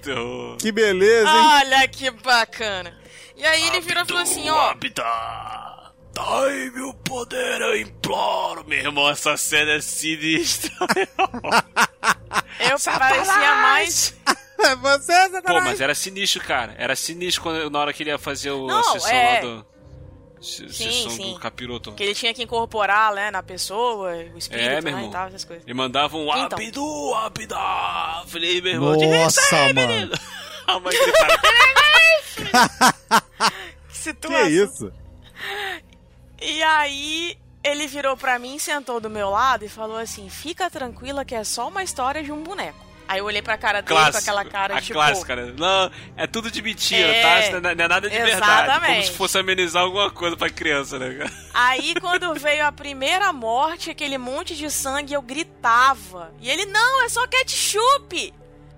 Que 0.61 0.71
beleza, 0.71 1.29
hein? 1.29 1.37
Olha 1.37 1.89
que 1.89 2.11
bacana. 2.11 2.97
E 3.37 3.45
aí 3.45 3.67
ele 3.69 3.81
virou 3.81 4.05
e 4.05 4.07
falou 4.07 4.23
assim, 4.23 4.49
ó. 4.49 4.71
Abda, 4.71 5.03
dai 6.13 6.71
meu 6.71 6.95
poder, 6.95 7.61
eu 7.61 7.81
imploro. 7.81 8.65
Meu 8.69 8.79
irmão, 8.79 9.11
essa 9.11 9.37
cena 9.37 9.73
é 9.73 9.81
sinistra. 9.81 10.71
Eu 12.61 12.79
parecia 12.79 13.55
mais. 13.57 14.15
Você, 14.83 15.13
Satanás. 15.13 15.43
Pô, 15.45 15.61
mas 15.63 15.81
era 15.81 15.95
sinistro, 15.95 16.43
cara. 16.43 16.75
Era 16.77 16.95
sinistro 16.95 17.43
quando, 17.43 17.71
na 17.71 17.79
hora 17.79 17.93
que 17.93 18.03
ele 18.03 18.11
ia 18.11 18.19
fazer 18.19 18.51
o, 18.51 18.67
Não, 18.67 18.97
é. 19.09 19.35
lá 19.35 19.41
do... 19.41 19.67
Sim, 20.40 20.68
sessão 20.70 21.11
sim. 21.11 21.33
do 21.35 21.38
capiroto. 21.38 21.92
Que 21.92 22.03
ele 22.03 22.14
tinha 22.14 22.33
que 22.33 22.42
incorporar, 22.42 23.12
né, 23.14 23.31
na 23.31 23.42
pessoa, 23.42 24.12
o 24.35 24.38
espírito, 24.38 24.66
É, 24.68 24.81
meu 24.81 24.83
né, 24.85 24.90
irmão. 24.90 25.09
e 25.09 25.12
tal, 25.12 25.26
essas 25.29 25.44
coisas. 25.44 25.64
E 25.66 25.74
mandava 25.74 26.16
um 26.16 26.24
Então. 26.37 26.59
Abdu, 26.59 27.14
Abda. 27.14 28.22
Falei, 28.26 28.61
meu 28.62 28.72
irmão, 28.72 28.96
de 28.96 29.07
Nossa, 29.07 29.40
recebe, 29.40 29.72
mano. 29.74 29.92
menino. 29.92 30.12
A 30.66 30.79
mãe 30.81 30.92
gritava, 30.92 31.40
Que 33.88 33.88
Que 33.88 33.96
situação. 33.96 34.48
isso? 34.48 34.92
E 36.40 36.62
aí 36.62 37.37
ele 37.62 37.87
virou 37.87 38.16
pra 38.16 38.38
mim, 38.38 38.59
sentou 38.59 39.00
do 39.00 39.11
meu 39.11 39.29
lado 39.31 39.64
e 39.64 39.68
falou 39.68 39.98
assim: 39.98 40.29
"Fica 40.31 40.70
tranquila 40.70 41.24
que 41.24 41.35
é 41.35 41.44
só 41.44 41.68
uma 41.68 41.83
história 41.83 42.22
de 42.22 42.33
um 42.33 42.42
boneco". 42.42 42.79
Aí 43.11 43.18
eu 43.18 43.25
olhei 43.25 43.42
pra 43.42 43.59
cara 43.59 43.83
dele 43.83 43.88
clássico. 43.99 44.25
com 44.25 44.31
aquela 44.31 44.44
cara 44.44 44.79
a 44.79 44.81
tipo, 44.81 44.92
clássica, 44.94 45.35
né? 45.35 45.53
Não, 45.59 45.90
é 46.16 46.29
tudo 46.29 46.49
de 46.49 46.62
mentira, 46.62 47.09
É, 47.09 47.23
tá? 47.51 47.59
Não 47.61 47.70
é 47.70 47.75
não 47.75 47.85
é 47.85 47.88
nada 47.88 48.09
de 48.09 48.16
verdade. 48.16 48.40
Como 48.40 48.62
exatamente. 48.62 49.07
se 49.09 49.12
fosse 49.14 49.37
amenizar 49.37 49.83
alguma 49.83 50.12
coisa 50.12 50.37
pra 50.37 50.49
criança, 50.49 50.96
né? 50.96 51.29
Aí 51.53 51.96
quando 52.01 52.33
veio 52.35 52.64
a 52.64 52.70
primeira 52.70 53.33
morte, 53.33 53.90
aquele 53.90 54.16
monte 54.16 54.55
de 54.55 54.70
sangue, 54.70 55.12
eu 55.12 55.23
gritava. 55.23 56.33
E 56.40 56.49
ele, 56.49 56.66
não, 56.66 57.03
é 57.05 57.09
só 57.09 57.27
ketchup! 57.27 58.33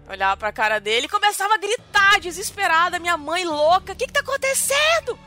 Olhava 0.08 0.34
pra 0.38 0.50
cara 0.50 0.78
dele 0.78 1.04
e 1.04 1.10
começava 1.10 1.52
a 1.52 1.58
gritar, 1.58 2.18
desesperada, 2.18 2.98
minha 2.98 3.18
mãe 3.18 3.44
louca, 3.44 3.92
o 3.92 3.96
que 3.96 4.06
que 4.06 4.12
tá 4.14 4.20
acontecendo? 4.20 5.18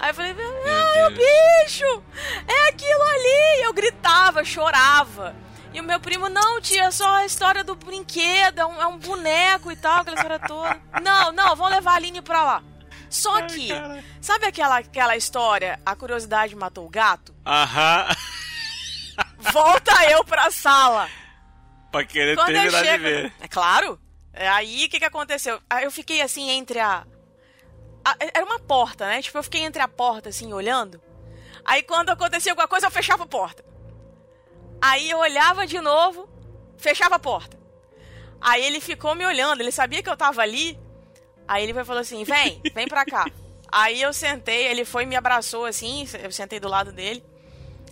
Aí 0.00 0.10
eu 0.10 0.14
falei, 0.14 0.32
ah, 0.32 1.08
Deus. 1.08 1.18
bicho, 1.18 2.02
é 2.48 2.68
aquilo 2.68 3.02
ali! 3.02 3.62
Eu 3.62 3.72
gritava, 3.72 4.42
chorava. 4.44 5.36
E 5.72 5.80
o 5.80 5.84
meu 5.84 6.00
primo, 6.00 6.28
não, 6.28 6.60
tia, 6.60 6.84
é 6.84 6.90
só 6.90 7.08
a 7.16 7.24
história 7.24 7.62
do 7.62 7.76
brinquedo, 7.76 8.58
é 8.58 8.66
um, 8.66 8.82
é 8.82 8.86
um 8.86 8.98
boneco 8.98 9.70
e 9.70 9.76
tal, 9.76 10.00
aquela 10.00 10.16
história 10.16 10.38
toda. 10.40 10.80
Não, 11.00 11.30
não, 11.32 11.54
vamos 11.54 11.70
levar 11.72 11.92
a 11.92 11.94
Aline 11.94 12.20
pra 12.20 12.42
lá. 12.42 12.62
Só 13.08 13.42
que, 13.42 13.68
sabe 14.20 14.46
aquela, 14.46 14.78
aquela 14.78 15.16
história, 15.16 15.80
a 15.86 15.94
curiosidade 15.94 16.54
matou 16.56 16.86
o 16.86 16.90
gato? 16.90 17.34
Aham. 17.46 18.06
Volta 19.52 19.92
eu 20.10 20.24
pra 20.24 20.50
sala. 20.50 21.08
pra 21.92 22.04
querer 22.04 22.36
Quando 22.36 22.50
eu 22.50 22.54
terminar 22.62 22.82
de 22.82 22.88
chego. 22.88 23.04
ver. 23.04 23.32
É 23.40 23.48
claro. 23.48 24.00
É 24.32 24.48
Aí 24.48 24.84
o 24.86 24.88
que, 24.88 24.98
que 24.98 25.04
aconteceu? 25.04 25.60
Aí 25.68 25.84
eu 25.84 25.90
fiquei 25.90 26.20
assim 26.22 26.50
entre 26.50 26.78
a... 26.78 27.04
a- 28.04 28.16
Era 28.34 28.44
uma 28.44 28.58
porta, 28.60 29.06
né? 29.06 29.20
Tipo, 29.22 29.38
eu 29.38 29.42
fiquei 29.42 29.62
entre 29.62 29.82
a 29.82 29.88
porta, 29.88 30.28
assim, 30.28 30.52
olhando. 30.52 31.00
Aí 31.64 31.82
quando 31.82 32.10
acontecia 32.10 32.52
alguma 32.52 32.68
coisa, 32.68 32.86
eu 32.86 32.90
fechava 32.90 33.24
a 33.24 33.26
porta. 33.26 33.64
Aí 34.80 35.10
eu 35.10 35.18
olhava 35.18 35.66
de 35.66 35.80
novo, 35.80 36.28
fechava 36.76 37.16
a 37.16 37.18
porta. 37.18 37.58
Aí 38.40 38.64
ele 38.64 38.80
ficou 38.80 39.14
me 39.14 39.24
olhando, 39.26 39.60
ele 39.60 39.72
sabia 39.72 40.02
que 40.02 40.08
eu 40.08 40.16
tava 40.16 40.40
ali. 40.42 40.78
Aí 41.46 41.64
ele 41.64 41.84
falou 41.84 42.00
assim: 42.00 42.24
vem, 42.24 42.60
vem 42.74 42.88
pra 42.88 43.04
cá. 43.04 43.26
Aí 43.70 44.00
eu 44.00 44.12
sentei, 44.12 44.66
ele 44.66 44.84
foi 44.84 45.02
e 45.04 45.06
me 45.06 45.16
abraçou 45.16 45.64
assim, 45.64 46.06
eu 46.22 46.32
sentei 46.32 46.58
do 46.58 46.68
lado 46.68 46.92
dele. 46.92 47.24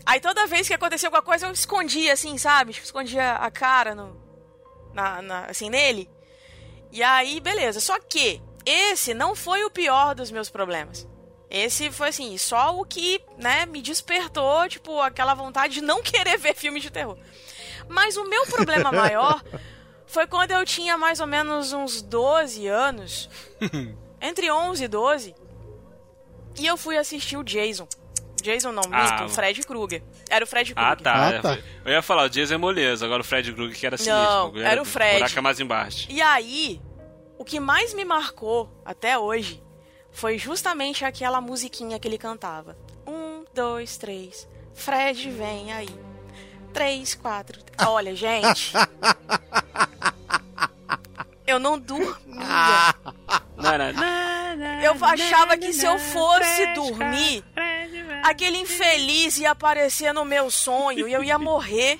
Aí 0.04 0.20
toda 0.20 0.46
vez 0.46 0.66
que 0.66 0.74
acontecia 0.74 1.08
alguma 1.08 1.22
coisa, 1.22 1.46
eu 1.46 1.52
escondia 1.52 2.12
assim, 2.14 2.38
sabe? 2.38 2.72
Tipo, 2.72 2.84
escondia 2.86 3.32
a 3.32 3.50
cara 3.50 3.94
no, 3.94 4.16
na, 4.94 5.22
na- 5.22 5.44
assim, 5.44 5.68
nele. 5.70 6.10
E 6.90 7.02
aí, 7.02 7.38
beleza. 7.40 7.80
Só 7.80 7.98
que 8.00 8.42
esse 8.64 9.14
não 9.14 9.34
foi 9.34 9.64
o 9.64 9.70
pior 9.70 10.14
dos 10.14 10.30
meus 10.30 10.50
problemas. 10.50 11.06
Esse 11.50 11.90
foi 11.90 12.08
assim, 12.08 12.36
só 12.36 12.78
o 12.78 12.84
que, 12.84 13.20
né, 13.38 13.64
me 13.66 13.80
despertou, 13.80 14.68
tipo, 14.68 15.00
aquela 15.00 15.34
vontade 15.34 15.74
de 15.74 15.80
não 15.80 16.02
querer 16.02 16.36
ver 16.38 16.54
filme 16.54 16.80
de 16.80 16.90
terror. 16.90 17.16
Mas 17.88 18.16
o 18.16 18.24
meu 18.28 18.44
problema 18.46 18.92
maior 18.92 19.42
foi 20.06 20.26
quando 20.26 20.50
eu 20.50 20.64
tinha 20.64 20.98
mais 20.98 21.20
ou 21.20 21.26
menos 21.26 21.72
uns 21.72 22.02
12 22.02 22.66
anos, 22.66 23.30
entre 24.20 24.50
11 24.50 24.84
e 24.84 24.88
12, 24.88 25.34
e 26.58 26.66
eu 26.66 26.76
fui 26.76 26.98
assistir 26.98 27.36
o 27.36 27.42
Jason. 27.44 27.88
Jason 28.42 28.70
não, 28.72 28.82
Ah, 28.92 29.24
o 29.24 29.28
Fred 29.28 29.60
Krueger. 29.66 30.02
Era 30.30 30.44
o 30.44 30.48
Fred 30.48 30.72
Krueger. 30.74 30.92
Ah, 30.92 30.96
tá. 30.96 31.28
Ah, 31.28 31.40
tá. 31.40 31.58
Eu 31.84 31.92
ia 31.92 32.02
falar, 32.02 32.24
o 32.24 32.28
Jason 32.28 32.54
é 32.54 32.58
moleza, 32.58 33.04
agora 33.04 33.22
o 33.22 33.24
Fred 33.24 33.52
Krueger 33.52 33.76
que 33.76 33.86
era 33.86 33.96
sinistro. 33.96 34.22
Não, 34.22 34.44
bagulho 34.46 34.64
era 34.64 34.82
o 34.82 34.84
Fred. 34.84 35.18
buraco 35.18 35.38
é 35.38 35.42
mais 35.42 35.60
embaixo. 35.60 36.06
E 36.10 36.20
aí, 36.20 36.80
o 37.38 37.44
que 37.44 37.58
mais 37.58 37.94
me 37.94 38.04
marcou 38.04 38.70
até 38.84 39.18
hoje 39.18 39.62
foi 40.12 40.38
justamente 40.38 41.04
aquela 41.04 41.40
musiquinha 41.40 41.98
que 41.98 42.08
ele 42.08 42.18
cantava. 42.18 42.76
Um, 43.06 43.44
dois, 43.54 43.96
três. 43.96 44.48
Fred, 44.74 45.30
vem 45.30 45.72
aí. 45.72 45.88
Três, 46.72 47.14
quatro. 47.14 47.60
Olha, 47.86 48.14
gente. 48.14 48.72
Eu 51.46 51.58
não 51.58 51.78
dormia. 51.78 52.94
Eu 54.82 54.92
achava 55.02 55.56
que 55.56 55.72
se 55.72 55.86
eu 55.86 55.98
fosse 55.98 56.74
dormir, 56.74 57.42
aquele 58.22 58.58
infeliz 58.58 59.38
ia 59.38 59.52
aparecer 59.52 60.12
no 60.12 60.26
meu 60.26 60.50
sonho 60.50 61.08
e 61.08 61.12
eu 61.12 61.24
ia 61.24 61.38
morrer. 61.38 61.98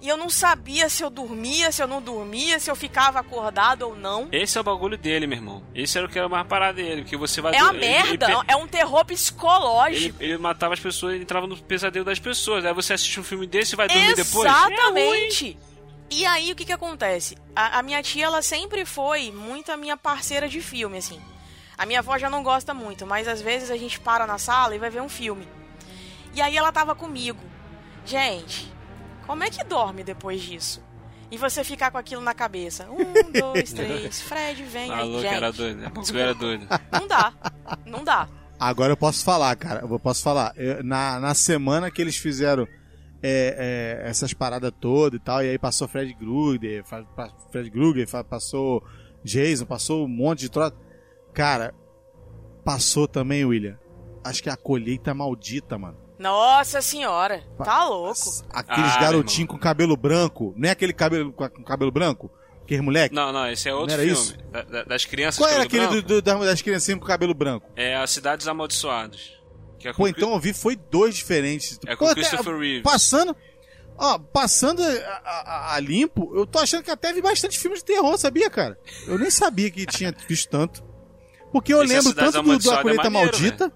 E 0.00 0.08
eu 0.08 0.16
não 0.16 0.30
sabia 0.30 0.88
se 0.88 1.02
eu 1.02 1.10
dormia, 1.10 1.72
se 1.72 1.82
eu 1.82 1.88
não 1.88 2.00
dormia, 2.00 2.60
se 2.60 2.70
eu 2.70 2.76
ficava 2.76 3.18
acordado 3.18 3.82
ou 3.82 3.96
não. 3.96 4.28
Esse 4.30 4.56
é 4.56 4.60
o 4.60 4.64
bagulho 4.64 4.96
dele, 4.96 5.26
meu 5.26 5.38
irmão. 5.38 5.62
Esse 5.74 5.98
era 5.98 6.06
o 6.06 6.10
que 6.10 6.16
era 6.16 6.28
mais 6.28 6.46
parado 6.46 6.76
dele, 6.76 7.02
porque 7.02 7.16
você 7.16 7.40
vai... 7.40 7.52
É 7.56 7.62
uma 7.62 7.70
ele- 7.74 7.80
merda, 7.80 8.26
ele- 8.30 8.40
é 8.46 8.54
um 8.56 8.68
terror 8.68 9.00
Ele, 9.00 9.16
psicológico. 9.16 10.22
ele 10.22 10.38
matava 10.38 10.74
as 10.74 10.78
pessoas, 10.80 11.14
ele 11.14 11.24
entrava 11.24 11.48
no 11.48 11.56
pesadelo 11.56 12.04
das 12.04 12.20
pessoas. 12.20 12.64
Aí 12.64 12.72
você 12.72 12.92
assiste 12.92 13.18
um 13.18 13.24
filme 13.24 13.44
desse 13.44 13.74
e 13.74 13.76
vai 13.76 13.88
dormir 13.88 14.14
depois? 14.14 14.46
É 14.46 14.48
Exatamente. 14.50 15.58
E 16.10 16.24
aí, 16.24 16.52
o 16.52 16.54
que 16.54 16.64
que 16.64 16.72
acontece? 16.72 17.36
A, 17.54 17.80
a 17.80 17.82
minha 17.82 18.00
tia, 18.02 18.26
ela 18.26 18.40
sempre 18.40 18.84
foi 18.86 19.32
muito 19.32 19.72
a 19.72 19.76
minha 19.76 19.96
parceira 19.96 20.48
de 20.48 20.60
filme, 20.60 20.96
assim. 20.98 21.20
A 21.76 21.84
minha 21.84 21.98
avó 21.98 22.16
já 22.18 22.30
não 22.30 22.42
gosta 22.44 22.72
muito, 22.72 23.04
mas 23.04 23.26
às 23.28 23.42
vezes 23.42 23.68
a 23.70 23.76
gente 23.76 23.98
para 24.00 24.26
na 24.28 24.38
sala 24.38 24.74
e 24.74 24.78
vai 24.78 24.90
ver 24.90 25.02
um 25.02 25.08
filme. 25.08 25.46
E 26.34 26.40
aí 26.40 26.56
ela 26.56 26.70
tava 26.72 26.94
comigo. 26.94 27.38
Gente, 28.06 28.72
como 29.28 29.44
é 29.44 29.50
que 29.50 29.62
dorme 29.62 30.02
depois 30.02 30.40
disso? 30.40 30.82
E 31.30 31.36
você 31.36 31.62
ficar 31.62 31.90
com 31.90 31.98
aquilo 31.98 32.22
na 32.22 32.32
cabeça. 32.32 32.88
Um, 32.90 33.30
dois, 33.30 33.72
três, 33.72 34.22
Fred, 34.22 34.62
vem 34.64 34.90
aí, 34.90 35.12
gente. 35.20 35.26
era 35.26 35.52
doido. 35.52 35.84
A 35.84 35.90
bagulho 35.90 36.18
era 36.18 36.34
doido. 36.34 36.66
Não 36.90 37.06
dá, 37.06 37.32
não 37.84 38.02
dá. 38.02 38.26
Agora 38.58 38.92
eu 38.92 38.96
posso 38.96 39.22
falar, 39.24 39.54
cara. 39.54 39.80
Eu 39.82 40.00
posso 40.00 40.22
falar. 40.22 40.52
Eu- 40.56 40.82
na, 40.82 41.20
na 41.20 41.34
semana 41.34 41.90
que 41.90 42.00
eles 42.00 42.16
fizeram 42.16 42.66
é, 43.22 44.00
é, 44.02 44.08
essas 44.08 44.32
paradas 44.32 44.72
todas 44.80 45.20
e 45.20 45.22
tal, 45.22 45.44
e 45.44 45.50
aí 45.50 45.58
passou 45.58 45.86
Fred 45.86 46.14
Krueger, 46.14 46.82
Fred 47.52 47.70
Krueger, 47.70 48.08
passou 48.24 48.82
Jason, 49.22 49.66
passou 49.66 50.06
um 50.06 50.08
monte 50.08 50.40
de 50.40 50.50
troço. 50.50 50.74
Cara, 51.34 51.74
passou 52.64 53.06
também, 53.06 53.44
William. 53.44 53.78
Acho 54.24 54.42
que 54.42 54.48
a 54.50 54.56
colheita 54.56 55.12
maldita, 55.12 55.76
mano. 55.76 55.98
Nossa 56.18 56.82
senhora, 56.82 57.42
tá 57.64 57.84
louco. 57.84 58.20
Aqueles 58.50 58.92
Ah, 58.96 59.00
garotinhos 59.00 59.50
com 59.50 59.58
cabelo 59.58 59.96
branco. 59.96 60.52
Não 60.56 60.68
é 60.68 60.72
aquele 60.72 60.92
cabelo 60.92 61.32
com 61.32 61.48
cabelo 61.64 61.90
branco? 61.92 62.30
Aquele 62.64 62.82
moleque? 62.82 63.14
Não, 63.14 63.32
não, 63.32 63.48
esse 63.50 63.68
é 63.68 63.74
outro 63.74 63.96
filme. 63.96 64.12
isso? 64.12 64.36
Da- 64.50 64.62
da- 64.62 64.84
das 64.84 65.04
crianças 65.04 65.38
Qual 65.38 65.48
era 65.50 65.62
aquele 65.62 65.86
do, 65.86 66.02
do- 66.02 66.22
das, 66.22 66.38
das 66.40 66.60
criancinhas 66.62 67.00
com 67.00 67.06
cabelo 67.06 67.32
branco? 67.34 67.70
É 67.76 67.96
a 67.96 68.06
Cidades 68.06 68.46
Amaldiçoadas. 68.48 69.32
Que 69.78 69.88
é 69.88 69.92
com 69.92 70.02
Pô, 70.02 70.08
então 70.08 70.32
eu 70.32 70.40
vi, 70.40 70.52
foi 70.52 70.74
dois 70.76 71.14
diferentes. 71.14 71.78
É 71.86 71.94
com 71.96 72.06
Pô, 72.06 72.14
Christopher 72.14 72.58
Reeves. 72.58 72.82
Passando. 72.82 73.34
Ó, 73.96 74.18
passando 74.18 74.82
a, 74.82 74.86
a- 75.24 75.74
a 75.76 75.80
limpo, 75.80 76.30
eu 76.36 76.46
tô 76.46 76.58
achando 76.58 76.82
que 76.82 76.90
até 76.90 77.12
vi 77.12 77.22
bastante 77.22 77.58
filmes 77.58 77.78
de 77.80 77.86
terror, 77.86 78.16
sabia, 78.18 78.50
cara? 78.50 78.78
Eu 79.06 79.18
nem 79.18 79.30
sabia 79.30 79.70
que 79.70 79.86
tinha 79.86 80.14
visto 80.28 80.48
tanto. 80.50 80.84
Porque 81.52 81.72
eu 81.72 81.82
Esse 81.82 81.94
lembro 81.94 82.10
Cidades 82.10 82.32
tanto 82.32 82.44
do, 82.48 82.58
do 82.58 82.70
A 82.70 82.82
Colheita 82.82 83.06
é 83.06 83.10
Maldita 83.10 83.72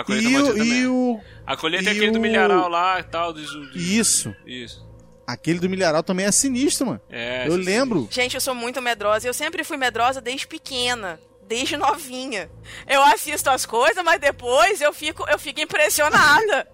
A 0.00 0.04
colheita 0.04 0.28
e, 0.28 0.32
maldita 0.32 0.54
o, 0.54 0.58
também. 0.58 0.78
e 0.80 0.86
o. 0.86 1.20
A 1.46 1.56
colheita 1.56 1.90
é 1.90 1.92
aquele 1.92 2.10
do 2.12 2.18
o- 2.18 2.22
milharal 2.22 2.68
lá 2.68 3.00
e 3.00 3.02
tal. 3.04 3.32
Do, 3.32 3.42
do- 3.42 3.78
Isso. 3.78 4.34
Isso. 4.46 4.86
Aquele 5.26 5.58
do 5.58 5.68
Milharal 5.68 6.02
também 6.02 6.24
é 6.24 6.32
sinistro, 6.32 6.86
mano. 6.86 7.00
É, 7.10 7.46
eu 7.46 7.54
esse- 7.56 7.62
lembro. 7.64 8.08
Gente, 8.10 8.34
eu 8.34 8.40
sou 8.40 8.54
muito 8.54 8.80
medrosa. 8.80 9.28
Eu 9.28 9.34
sempre 9.34 9.62
fui 9.62 9.76
medrosa 9.76 10.20
desde 10.22 10.46
pequena. 10.46 11.20
Desde 11.46 11.76
novinha. 11.76 12.50
Eu 12.86 13.02
assisto 13.02 13.50
as 13.50 13.66
coisas, 13.66 14.02
mas 14.04 14.18
depois 14.20 14.80
eu 14.80 14.92
fico, 14.92 15.26
eu 15.28 15.38
fico 15.38 15.60
impressionada. 15.60 16.66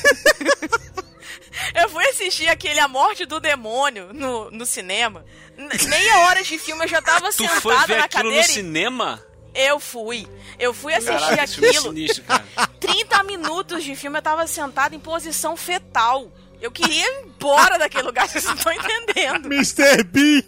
eu 1.74 1.88
fui 1.88 2.04
assistir 2.08 2.48
aquele 2.48 2.80
A 2.80 2.88
Morte 2.88 3.24
do 3.24 3.40
Demônio 3.40 4.12
no, 4.12 4.50
no 4.50 4.66
cinema. 4.66 5.24
N- 5.56 5.68
Meia 5.88 6.18
hora 6.26 6.42
de 6.42 6.58
filme 6.58 6.84
eu 6.84 6.88
já 6.88 7.00
tava 7.02 7.30
Tu 7.30 7.46
foi 7.48 7.72
sentada 7.72 7.86
ver 7.86 7.98
na 7.98 8.04
aquilo 8.04 8.24
no 8.24 8.30
cadeira. 8.30 8.50
e- 8.50 8.54
cinema? 8.54 9.22
Eu 9.54 9.80
fui. 9.80 10.26
Eu 10.58 10.72
fui 10.72 10.94
assistir 10.94 11.18
filme 11.18 11.38
é 11.38 11.42
aquilo. 11.42 11.82
sinistro, 11.82 12.24
cara. 12.24 12.44
30 12.80 13.22
minutos 13.24 13.84
de 13.84 13.96
filme 13.96 14.18
eu 14.18 14.22
tava 14.22 14.46
sentada 14.46 14.94
em 14.94 15.00
posição 15.00 15.56
fetal. 15.56 16.30
Eu 16.60 16.70
queria 16.70 17.06
ir 17.06 17.24
embora 17.24 17.78
daquele 17.78 18.04
lugar, 18.04 18.26
vocês 18.28 18.44
não 18.44 18.54
estão 18.54 18.72
entendendo. 18.72 19.46
Mr. 19.46 20.02
B! 20.04 20.44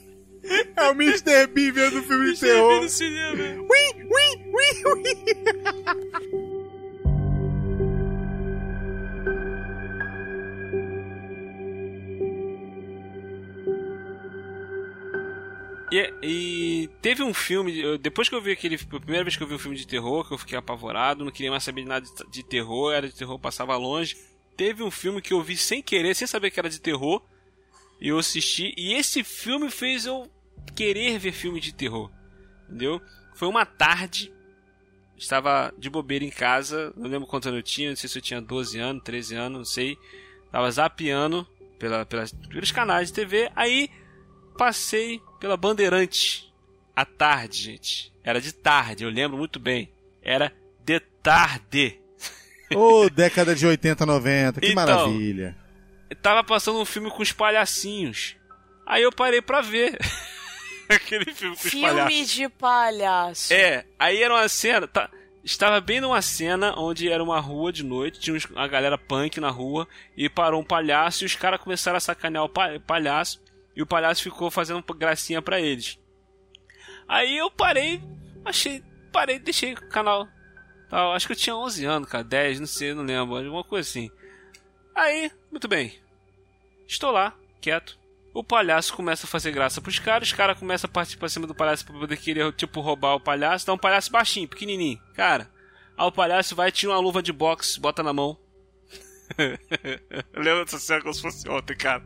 É 0.74 0.88
o 0.88 0.92
Mr. 0.92 1.46
B 1.48 1.70
vendo 1.70 2.02
filme 2.02 2.32
de 2.32 2.40
terror. 2.40 2.82
no 2.82 2.88
cinema. 2.88 3.42
Ui, 3.42 4.06
ui, 4.10 4.52
ui, 4.52 4.82
ui. 4.86 6.46
E, 15.90 16.14
e 16.22 16.90
teve 17.02 17.22
um 17.22 17.34
filme, 17.34 17.98
depois 17.98 18.28
que 18.28 18.34
eu 18.34 18.40
vi 18.40 18.52
aquele. 18.52 18.76
A 18.76 19.00
primeira 19.00 19.24
vez 19.24 19.36
que 19.36 19.42
eu 19.42 19.46
vi 19.46 19.54
um 19.54 19.58
filme 19.58 19.76
de 19.76 19.86
terror, 19.86 20.26
que 20.26 20.32
eu 20.32 20.38
fiquei 20.38 20.56
apavorado, 20.56 21.24
não 21.24 21.32
queria 21.32 21.50
mais 21.50 21.64
saber 21.64 21.82
de 21.82 21.88
nada 21.88 22.06
de, 22.06 22.30
de 22.30 22.42
terror, 22.44 22.92
era 22.92 23.08
de 23.08 23.14
terror, 23.14 23.38
passava 23.38 23.76
longe. 23.76 24.16
Teve 24.56 24.82
um 24.82 24.90
filme 24.90 25.20
que 25.20 25.32
eu 25.32 25.42
vi 25.42 25.56
sem 25.56 25.82
querer, 25.82 26.14
sem 26.14 26.26
saber 26.26 26.50
que 26.50 26.60
era 26.60 26.68
de 26.68 26.80
terror, 26.80 27.22
e 28.00 28.08
eu 28.08 28.18
assisti, 28.18 28.72
e 28.76 28.94
esse 28.94 29.24
filme 29.24 29.70
fez 29.70 30.06
eu 30.06 30.30
querer 30.76 31.18
ver 31.18 31.32
filme 31.32 31.60
de 31.60 31.74
terror. 31.74 32.10
Entendeu? 32.68 33.00
Foi 33.34 33.48
uma 33.48 33.66
tarde, 33.66 34.32
estava 35.16 35.72
de 35.76 35.90
bobeira 35.90 36.24
em 36.24 36.30
casa, 36.30 36.92
não 36.96 37.08
lembro 37.08 37.26
quantos 37.26 37.48
anos 37.48 37.58
eu 37.58 37.62
tinha, 37.62 37.88
não 37.90 37.96
sei 37.96 38.08
se 38.08 38.18
eu 38.18 38.22
tinha 38.22 38.40
12 38.40 38.78
anos, 38.78 39.02
13 39.02 39.34
anos, 39.34 39.58
não 39.58 39.64
sei. 39.64 39.98
Tava 40.52 40.70
zapeando 40.70 41.46
pela, 41.78 42.04
pelas, 42.04 42.32
pelos 42.32 42.70
canais 42.70 43.08
de 43.08 43.14
TV, 43.14 43.50
aí 43.56 43.90
passei 44.60 45.22
pela 45.40 45.56
Bandeirante 45.56 46.52
à 46.94 47.06
tarde, 47.06 47.62
gente. 47.62 48.12
Era 48.22 48.38
de 48.42 48.52
tarde, 48.52 49.04
eu 49.04 49.08
lembro 49.10 49.38
muito 49.38 49.58
bem. 49.58 49.90
Era 50.22 50.52
de 50.84 51.00
tarde. 51.00 51.98
Ô, 52.74 53.08
década 53.08 53.54
de 53.54 53.66
80, 53.66 54.04
90, 54.04 54.60
que 54.60 54.66
Então, 54.66 54.74
maravilha. 54.74 55.56
Tava 56.20 56.44
passando 56.44 56.78
um 56.78 56.84
filme 56.84 57.10
com 57.10 57.22
os 57.22 57.32
palhacinhos. 57.32 58.36
Aí 58.86 59.02
eu 59.02 59.10
parei 59.10 59.40
pra 59.40 59.62
ver. 59.62 59.96
Aquele 60.90 61.32
filme 61.32 61.56
com 61.56 61.66
os 61.66 61.72
palhaços. 61.74 62.08
Filme 62.12 62.24
de 62.26 62.48
palhaço. 62.50 63.54
É, 63.54 63.86
aí 63.98 64.22
era 64.22 64.34
uma 64.34 64.46
cena. 64.48 64.86
tá- 64.86 65.08
estava 65.42 65.80
bem 65.80 66.02
numa 66.02 66.20
cena 66.20 66.74
onde 66.78 67.08
era 67.08 67.24
uma 67.24 67.40
rua 67.40 67.72
de 67.72 67.82
noite, 67.82 68.20
tinha 68.20 68.36
uns- 68.36 68.44
uma 68.44 68.68
galera 68.68 68.98
punk 68.98 69.40
na 69.40 69.48
rua, 69.48 69.88
e 70.14 70.28
parou 70.28 70.60
um 70.60 70.64
palhaço 70.64 71.24
e 71.24 71.26
os 71.26 71.34
caras 71.34 71.58
começaram 71.62 71.96
a 71.96 72.00
sacanear 72.00 72.44
o 72.44 72.48
pa- 72.48 72.78
palhaço, 72.86 73.40
e 73.80 73.82
o 73.82 73.86
palhaço 73.86 74.22
ficou 74.22 74.50
fazendo 74.50 74.84
gracinha 74.94 75.40
pra 75.40 75.58
eles. 75.58 75.98
Aí 77.08 77.38
eu 77.38 77.50
parei, 77.50 78.02
achei, 78.44 78.84
parei, 79.10 79.38
deixei 79.38 79.72
o 79.72 79.88
canal. 79.88 80.28
Acho 80.90 81.26
que 81.26 81.32
eu 81.32 81.36
tinha 81.36 81.56
11 81.56 81.84
anos, 81.86 82.08
cara, 82.08 82.22
10, 82.22 82.60
não 82.60 82.66
sei, 82.66 82.92
não 82.92 83.02
lembro, 83.02 83.36
alguma 83.36 83.64
coisa 83.64 83.88
assim. 83.88 84.10
Aí, 84.94 85.32
muito 85.50 85.66
bem. 85.66 85.98
Estou 86.86 87.10
lá, 87.10 87.34
quieto. 87.58 87.98
O 88.34 88.44
palhaço 88.44 88.92
começa 88.94 89.24
a 89.24 89.28
fazer 89.28 89.50
graça 89.50 89.80
pros 89.80 89.98
caras, 89.98 90.28
os 90.28 90.34
caras 90.34 90.58
começam 90.58 90.88
a 90.88 90.92
partir 90.92 91.16
pra 91.16 91.28
cima 91.28 91.46
do 91.46 91.54
palhaço 91.54 91.86
pra 91.86 91.98
poder 91.98 92.18
querer, 92.18 92.52
tipo, 92.52 92.82
roubar 92.82 93.14
o 93.14 93.20
palhaço. 93.20 93.66
Dá 93.66 93.72
um 93.72 93.78
palhaço 93.78 94.12
baixinho, 94.12 94.46
pequenininho. 94.46 95.00
Cara, 95.14 95.50
aí 95.96 96.06
o 96.06 96.12
palhaço 96.12 96.54
vai, 96.54 96.70
tira 96.70 96.92
uma 96.92 97.00
luva 97.00 97.22
de 97.22 97.32
boxe, 97.32 97.80
bota 97.80 98.02
na 98.02 98.12
mão. 98.12 98.38
Lembra 100.36 100.66
dessa 100.66 100.78
cena 100.78 101.00
como 101.00 101.14
se 101.14 101.22
fosse 101.22 101.48
ontem, 101.48 101.76
cara. 101.76 102.04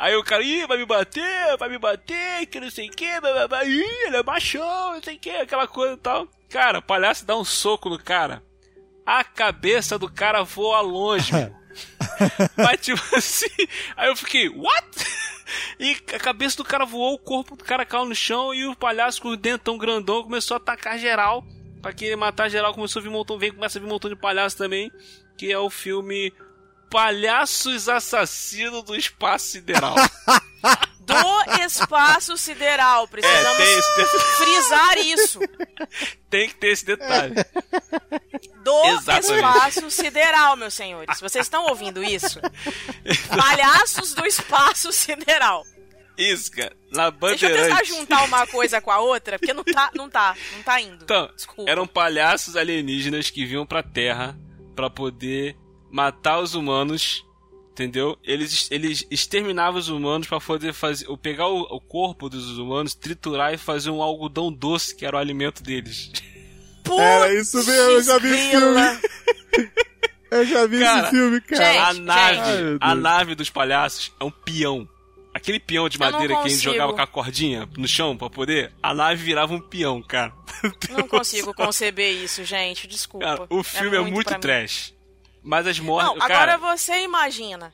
Aí 0.00 0.16
o 0.16 0.24
cara, 0.24 0.42
ih, 0.42 0.66
vai 0.66 0.78
me 0.78 0.86
bater, 0.86 1.58
vai 1.58 1.68
me 1.68 1.76
bater, 1.76 2.46
que 2.46 2.58
não 2.58 2.70
sei 2.70 2.88
o 2.88 2.90
que, 2.90 3.20
blá, 3.20 3.32
blá, 3.34 3.48
blá, 3.48 3.64
ih, 3.66 4.06
ele 4.06 4.16
é 4.16 4.22
machão, 4.22 4.94
não 4.94 5.02
sei 5.02 5.16
o 5.16 5.18
que, 5.18 5.28
aquela 5.28 5.68
coisa 5.68 5.92
e 5.92 5.98
tal. 5.98 6.26
Cara, 6.48 6.78
o 6.78 6.82
palhaço 6.82 7.26
dá 7.26 7.36
um 7.36 7.44
soco 7.44 7.90
no 7.90 7.98
cara. 7.98 8.42
A 9.04 9.22
cabeça 9.22 9.98
do 9.98 10.10
cara 10.10 10.42
voa 10.42 10.80
longe. 10.80 11.32
Mas 12.56 12.80
tipo 12.80 13.14
assim, 13.14 13.68
aí 13.94 14.08
eu 14.08 14.16
fiquei, 14.16 14.48
what? 14.48 14.86
E 15.78 15.92
a 16.14 16.18
cabeça 16.18 16.56
do 16.56 16.64
cara 16.64 16.86
voou, 16.86 17.12
o 17.12 17.18
corpo 17.18 17.54
do 17.54 17.62
cara 17.62 17.84
caiu 17.84 18.06
no 18.06 18.14
chão 18.14 18.54
e 18.54 18.66
o 18.66 18.74
palhaço 18.74 19.20
com 19.20 19.28
o 19.28 19.36
dentão 19.36 19.76
grandão 19.76 20.22
começou 20.22 20.54
a 20.54 20.58
atacar 20.58 20.98
geral. 20.98 21.44
Pra 21.82 21.92
querer 21.92 22.16
matar 22.16 22.48
geral, 22.48 22.72
começou 22.72 23.00
a 23.00 23.02
vir 23.02 23.10
um 23.10 23.12
montão, 23.12 23.38
vem, 23.38 23.52
começa 23.52 23.78
a 23.78 23.80
vir 23.80 23.86
um 23.86 23.90
montão 23.90 24.08
de 24.08 24.16
palhaço 24.16 24.56
também. 24.56 24.90
Que 25.36 25.52
é 25.52 25.58
o 25.58 25.68
filme 25.68 26.32
Palhaços 26.90 27.88
Assassinos 27.88 28.82
do 28.84 28.94
Espaço 28.96 29.46
Sideral. 29.46 29.94
Do 31.00 31.64
espaço 31.64 32.36
sideral. 32.36 33.08
Precisamos 33.08 33.58
É, 33.58 33.94
tem- 33.96 34.06
frisar 34.36 34.98
isso. 34.98 35.40
Tem 36.28 36.48
que 36.48 36.54
ter 36.54 36.68
esse 36.68 36.84
detalhe. 36.86 37.34
Do 38.62 38.84
Exatamente. 38.90 39.34
espaço 39.34 39.90
sideral, 39.90 40.56
meus 40.56 40.72
senhores. 40.74 41.18
Vocês 41.20 41.46
estão 41.46 41.64
ouvindo 41.66 42.04
isso? 42.04 42.38
Palhaços 43.36 44.14
do 44.14 44.24
espaço 44.24 44.92
sideral. 44.92 45.64
Isso, 46.16 46.50
cara. 46.52 46.76
Na 46.92 47.10
Deixa 47.10 47.48
eu 47.48 47.56
tentar 47.56 47.82
juntar 47.84 48.22
uma 48.24 48.46
coisa 48.46 48.80
com 48.80 48.90
a 48.92 49.00
outra, 49.00 49.36
porque 49.38 49.54
não 49.54 49.64
tá, 49.64 49.90
não 49.96 50.08
tá, 50.08 50.36
não 50.54 50.62
tá 50.62 50.80
indo. 50.80 51.02
Então, 51.02 51.28
Desculpa. 51.34 51.68
eram 51.68 51.86
palhaços 51.88 52.54
alienígenas 52.56 53.30
que 53.30 53.44
vinham 53.46 53.66
pra 53.66 53.82
Terra 53.82 54.36
pra 54.76 54.88
poder 54.90 55.56
matar 55.90 56.40
os 56.40 56.54
humanos, 56.54 57.24
entendeu? 57.72 58.16
Eles, 58.22 58.68
eles 58.70 59.06
exterminavam 59.10 59.78
os 59.78 59.88
humanos 59.88 60.26
pra 60.26 60.40
poder 60.40 60.72
fazer, 60.72 61.08
ou 61.08 61.16
pegar 61.16 61.48
o, 61.48 61.62
o 61.62 61.80
corpo 61.80 62.28
dos 62.28 62.58
humanos, 62.58 62.94
triturar 62.94 63.52
e 63.54 63.58
fazer 63.58 63.90
um 63.90 64.02
algodão 64.02 64.52
doce 64.52 64.94
que 64.94 65.04
era 65.04 65.16
o 65.16 65.20
alimento 65.20 65.62
deles. 65.62 66.10
Putz, 66.84 67.00
Era 67.00 67.34
isso 67.34 67.56
mesmo, 67.58 67.72
eu 67.72 68.02
já 68.02 68.18
vi 68.18 68.28
esse 68.28 68.48
grila. 68.56 69.00
Eu 70.30 70.46
já 70.46 70.64
vi 70.64 70.78
Cara, 70.78 71.00
esse 71.00 71.10
filme, 71.10 71.40
cara. 71.40 71.64
Gente, 71.64 71.78
a 71.78 71.94
nave, 71.94 72.62
meu 72.62 72.78
a 72.80 72.94
nave 72.94 73.34
dos 73.34 73.50
palhaços 73.50 74.12
é 74.20 74.24
um 74.24 74.30
peão. 74.30 74.88
Aquele 75.34 75.58
peão 75.58 75.88
de 75.88 75.98
madeira 75.98 76.36
que 76.36 76.46
a 76.46 76.48
gente 76.48 76.62
jogava 76.62 76.92
com 76.92 77.00
a 77.00 77.06
cordinha 77.06 77.68
no 77.76 77.88
chão 77.88 78.16
pra 78.16 78.30
poder, 78.30 78.72
a 78.82 78.94
nave 78.94 79.22
virava 79.22 79.52
um 79.52 79.60
peão, 79.60 80.00
cara. 80.00 80.32
Não 80.90 81.08
consigo 81.08 81.52
conceber 81.52 82.12
isso, 82.12 82.44
gente. 82.44 82.86
Desculpa. 82.86 83.26
Cara, 83.26 83.46
o 83.48 83.62
filme 83.62 83.96
é 83.96 84.00
muito, 84.00 84.26
pra 84.26 84.36
mim. 84.36 84.40
trash. 84.40 84.94
Mas 85.42 85.66
as 85.66 85.78
mortes, 85.80 86.12
Não, 86.12 86.18
cara, 86.18 86.54
agora 86.54 86.76
você 86.76 87.02
imagina 87.02 87.72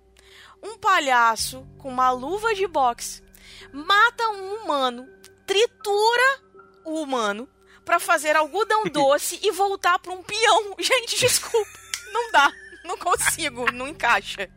um 0.62 0.79
palhaço 0.79 1.66
com 1.79 1.88
uma 1.88 2.11
luva 2.11 2.55
de 2.55 2.66
boxe 2.66 3.26
mata 3.72 4.29
um 4.31 4.55
humano, 4.55 5.09
tritura 5.46 6.40
o 6.85 7.02
humano 7.02 7.48
pra 7.85 8.00
fazer 8.00 8.37
algodão 8.37 8.85
doce 8.90 9.38
e 9.42 9.50
voltar 9.50 9.98
pra 9.98 10.12
um 10.12 10.22
peão. 10.22 10.74
Gente, 10.79 11.18
desculpa, 11.18 11.79
não 12.12 12.31
dá, 12.33 12.50
não 12.85 12.96
consigo, 12.96 13.70
não 13.72 13.88
encaixa. 13.88 14.48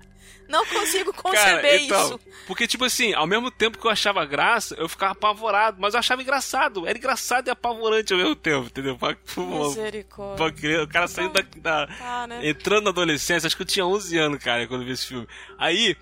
Não 0.50 0.66
consigo 0.66 1.14
conceber 1.14 1.62
Cara, 1.62 1.76
então, 1.78 2.06
isso. 2.06 2.20
Porque, 2.48 2.68
tipo 2.68 2.84
assim, 2.84 3.14
ao 3.14 3.28
mesmo 3.28 3.52
tempo 3.52 3.78
que 3.78 3.86
eu 3.86 3.92
achava 3.92 4.26
graça, 4.26 4.76
eu 4.78 4.90
ficava 4.90 5.14
apavorado. 5.14 5.78
Mas 5.80 5.94
eu 5.94 6.00
achava 6.00 6.22
engraçado. 6.22 6.88
Era 6.88 6.98
engraçado 6.98 7.48
e 7.48 7.52
apavorante 7.52 8.12
ao 8.12 8.20
mesmo 8.20 8.36
tempo, 8.36 8.66
entendeu? 8.66 8.98
Pra, 8.98 9.16
Misericórdia. 9.38 10.52
pra 10.52 10.84
o 10.84 10.88
cara 10.88 11.08
saindo 11.08 11.34
da, 11.34 11.42
da- 11.42 11.88
Tá, 11.88 12.28
né? 12.28 12.50
Entrando 12.50 12.86
na 12.86 12.90
adolescência, 12.90 13.48
acho 13.48 13.56
que 13.56 13.62
eu 13.62 13.68
tinha 13.68 13.86
11 13.86 14.18
anos, 14.18 14.44
cara, 14.44 14.68
quando 14.68 14.82
eu 14.82 14.88
vi 14.88 14.94
esse 14.94 15.08
filme. 15.08 15.28
Aí, 15.58 15.96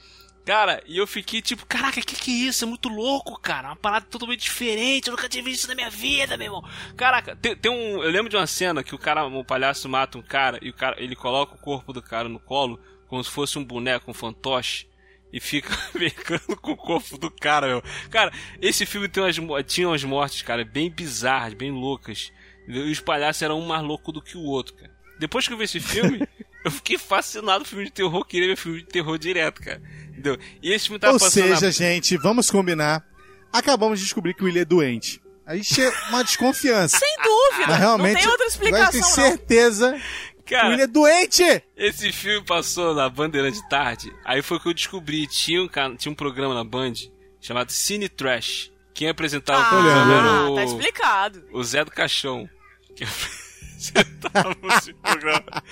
Cara, 0.47 0.81
e 0.87 0.97
eu 0.97 1.05
fiquei 1.05 1.41
tipo, 1.41 1.65
caraca, 1.65 1.99
que 1.99 2.15
que 2.15 2.31
é 2.31 2.47
isso? 2.47 2.63
É 2.63 2.67
muito 2.67 2.87
louco, 2.87 3.37
cara. 3.37 3.67
Uma 3.67 3.75
parada 3.75 4.05
totalmente 4.09 4.43
diferente. 4.43 5.07
Eu 5.07 5.11
nunca 5.11 5.27
tinha 5.27 5.43
visto 5.43 5.57
isso 5.59 5.67
na 5.67 5.75
minha 5.75 5.89
vida, 5.89 6.37
meu 6.37 6.45
irmão. 6.45 6.63
Caraca, 6.95 7.35
tem, 7.35 7.53
tem, 7.53 7.69
um. 7.69 8.01
Eu 8.01 8.09
lembro 8.09 8.29
de 8.29 8.37
uma 8.37 8.47
cena 8.47 8.81
que 8.81 8.95
o 8.95 8.97
cara, 8.97 9.25
o 9.25 9.43
palhaço 9.43 9.89
mata 9.89 10.17
um 10.17 10.21
cara 10.21 10.57
e 10.61 10.69
o 10.69 10.73
cara, 10.73 10.95
ele 11.03 11.17
coloca 11.17 11.53
o 11.53 11.57
corpo 11.57 11.91
do 11.91 12.01
cara 12.01 12.29
no 12.29 12.39
colo, 12.39 12.79
como 13.07 13.23
se 13.23 13.29
fosse 13.29 13.57
um 13.57 13.63
boneco, 13.63 14.09
um 14.09 14.13
fantoche. 14.13 14.87
E 15.31 15.41
fica 15.41 15.77
brincando 15.93 16.55
com 16.61 16.71
o 16.71 16.77
corpo 16.77 17.17
do 17.17 17.29
cara, 17.29 17.67
meu. 17.67 17.83
Cara, 18.09 18.31
esse 18.61 18.85
filme 18.85 19.09
tem 19.09 19.21
umas, 19.21 19.65
tinha 19.65 19.89
umas 19.89 20.03
mortes, 20.03 20.41
cara, 20.41 20.63
bem 20.63 20.89
bizarras, 20.89 21.53
bem 21.53 21.71
loucas. 21.71 22.31
E 22.67 22.91
os 22.91 22.99
palhaços 22.99 23.41
eram 23.41 23.59
um 23.59 23.65
mais 23.65 23.83
louco 23.83 24.11
do 24.11 24.21
que 24.21 24.37
o 24.37 24.43
outro, 24.43 24.75
cara. 24.75 24.91
Depois 25.19 25.47
que 25.47 25.53
eu 25.53 25.57
vi 25.57 25.65
esse 25.65 25.79
filme, 25.79 26.27
eu 26.63 26.71
fiquei 26.71 26.97
fascinado 26.97 27.59
com 27.59 27.69
filme 27.69 27.85
de 27.85 27.91
terror, 27.91 28.23
queria 28.25 28.47
ver 28.49 28.55
filme 28.55 28.79
de 28.79 28.87
terror 28.87 29.17
direto, 29.17 29.61
cara. 29.61 29.81
Entendeu? 30.09 30.37
E 30.61 30.71
esse 30.71 30.85
filme 30.85 30.99
tava 30.99 31.13
Ou 31.13 31.19
passando 31.19 31.57
seja, 31.57 31.71
gente, 31.71 32.15
vamos 32.17 32.49
combinar. 32.49 33.05
Acabamos 33.51 33.99
de 33.99 34.05
descobrir 34.05 34.33
que 34.33 34.43
o 34.43 34.45
William 34.45 34.61
é 34.61 34.65
doente. 34.65 35.21
Aí 35.45 35.63
chega 35.63 35.95
uma 36.09 36.23
desconfiança. 36.25 36.97
Sem 36.97 37.15
dúvida. 37.23 37.67
Mas 37.67 37.77
realmente, 37.79 38.13
não 38.15 38.21
tem 38.21 38.29
outra 38.29 38.33
agora 38.33 38.43
eu 38.43 38.47
explicação, 38.49 39.37
tenho 39.47 39.71
não. 39.71 40.01
Que 40.47 40.55
o 40.55 40.57
Cara, 40.57 40.69
William 40.69 40.83
é 40.83 40.87
doente! 40.87 41.63
esse 41.75 42.11
filme 42.11 42.45
passou 42.45 42.93
na 42.95 43.07
Bandeirante 43.09 43.61
de 43.61 43.69
tarde. 43.69 44.11
Aí 44.25 44.41
foi 44.41 44.59
que 44.59 44.67
eu 44.69 44.73
descobri. 44.73 45.27
Tinha 45.27 45.61
um, 45.61 45.67
tinha 45.95 46.11
um 46.11 46.15
programa 46.15 46.53
na 46.55 46.63
Band 46.63 46.93
chamado 47.41 47.71
Cine 47.71 48.07
Trash. 48.09 48.71
Quem 48.93 49.09
apresentava 49.09 49.59
o 49.59 49.63
Ah, 49.63 49.69
programa 49.69 50.13
era 50.13 50.27
tá 50.31 50.49
o, 50.49 50.59
explicado. 50.63 51.47
o 51.51 51.63
Zé 51.63 51.85
do 51.85 51.91
Caixão. 51.91 52.49
Que 52.95 53.03
apresentava 53.77 54.55
esse 54.77 54.93
programa. 54.93 55.63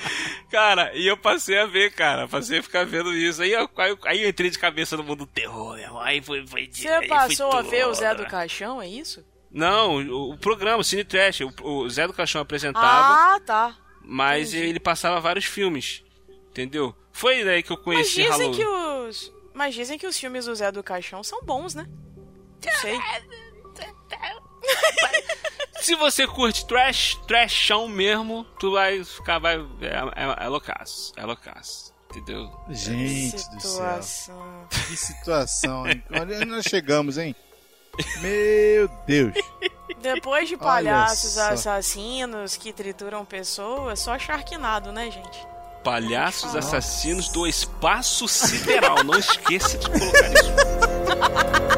Cara, 0.52 0.92
e 0.96 1.08
eu 1.08 1.18
passei 1.18 1.58
a 1.60 1.66
ver, 1.66 1.92
cara. 1.94 2.28
Passei 2.28 2.60
a 2.60 2.64
ficar 2.64 2.86
vendo 2.86 3.12
isso. 3.14 3.42
Aí, 3.42 3.52
eu- 3.52 3.70
aí, 3.78 3.90
eu- 3.90 4.00
aí 4.06 4.24
eu 4.24 4.30
entrei 4.30 4.50
de 4.52 4.60
cabeça 4.60 4.96
no 4.96 5.04
mundo 5.04 5.20
do 5.20 5.28
terror, 5.28 5.76
meu. 5.76 6.00
Aí 6.00 6.22
foi, 6.22 6.46
foi 6.46 6.70
Você 6.72 6.88
aí 6.88 7.08
foi 7.08 7.18
passou 7.18 7.52
a 7.52 7.58
tudo. 7.64 7.70
ver 7.72 7.88
o 7.88 7.94
Zé 7.96 8.14
do 8.14 8.26
Caixão, 8.28 8.80
é 8.82 8.88
isso? 8.88 9.26
Não, 9.52 9.96
o, 10.06 10.34
o 10.34 10.38
programa, 10.38 10.78
o 10.80 10.84
Cine 10.84 11.04
Trash. 11.04 11.40
O, 11.42 11.54
o 11.64 11.90
Zé 11.90 12.06
do 12.06 12.14
Caixão 12.14 12.42
apresentava. 12.42 13.36
Ah, 13.36 13.40
tá. 13.40 13.76
Mas 14.08 14.50
Entendi. 14.54 14.68
ele 14.70 14.80
passava 14.80 15.20
vários 15.20 15.46
filmes, 15.46 16.04
entendeu? 16.50 16.96
Foi 17.12 17.44
daí 17.44 17.64
que 17.64 17.72
eu 17.72 17.78
Mas 17.78 17.84
conheci 17.86 18.24
dizem 18.24 18.30
Halloween. 18.30 18.54
que 18.54 18.66
os. 18.66 19.34
Mas 19.54 19.74
dizem 19.74 19.98
que 19.98 20.06
os 20.06 20.18
filmes 20.20 20.46
do 20.46 20.54
Zé 20.56 20.72
do 20.72 20.84
Caixão 20.84 21.24
são 21.24 21.42
bons, 21.42 21.74
né? 21.74 21.88
Não 22.66 22.74
sei. 22.82 23.00
Se 25.82 25.96
você 25.96 26.26
curte 26.28 26.66
trash, 26.66 27.16
trashão 27.28 27.88
mesmo, 27.88 28.44
tu 28.60 28.72
vai 28.72 29.04
ficar, 29.04 29.38
vai, 29.40 29.56
é, 29.82 30.42
é, 30.42 30.46
é 30.46 30.48
loucaço, 30.48 31.14
é 31.16 31.24
loucaço, 31.24 31.94
entendeu? 32.10 32.50
Gente 32.70 33.36
do 33.36 33.62
céu. 33.62 34.02
Situação. 34.02 34.68
Que 34.70 34.98
situação, 34.98 35.88
hein? 35.88 36.04
Onde 36.12 36.44
nós 36.46 36.66
chegamos, 36.66 37.18
hein? 37.18 37.36
Meu 38.22 38.88
Deus. 39.06 39.34
Depois 40.14 40.48
de 40.48 40.56
palhaços 40.58 41.38
assassinos 41.38 42.56
que 42.56 42.72
trituram 42.72 43.26
pessoas, 43.26 44.00
só 44.00 44.18
Sharknado, 44.20 44.92
né, 44.92 45.10
gente? 45.10 45.48
Palhaços 45.84 46.54
Nossa. 46.54 46.78
assassinos 46.78 47.30
do 47.30 47.46
espaço 47.46 48.28
sideral, 48.28 49.04
não 49.04 49.18
esqueça 49.18 49.78
de 49.78 49.90
colocar 49.90 50.34
isso. 50.34 50.56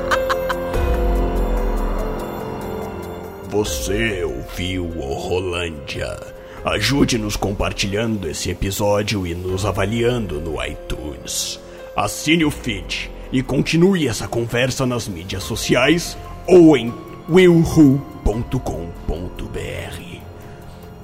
Você 3.50 4.24
ouviu 4.24 4.86
o 4.86 5.14
Rolândia. 5.14 6.16
Ajude-nos 6.64 7.36
compartilhando 7.36 8.30
esse 8.30 8.50
episódio 8.50 9.26
e 9.26 9.34
nos 9.34 9.66
avaliando 9.66 10.40
no 10.40 10.64
iTunes. 10.64 11.60
Assine 11.96 12.46
o 12.46 12.52
feed 12.52 13.10
e 13.32 13.42
continue 13.42 14.08
essa 14.08 14.28
conversa 14.28 14.86
nas 14.86 15.08
mídias 15.08 15.44
sociais 15.44 16.18
ou 16.46 16.78
em 16.78 16.94
willwho.com.br. 17.30 20.18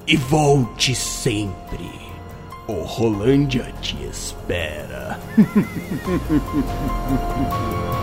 E 0.06 0.16
volte 0.16 0.94
sempre. 0.94 1.90
O 2.66 2.82
Rolândia 2.82 3.72
te 3.80 3.96
espera. 4.04 5.18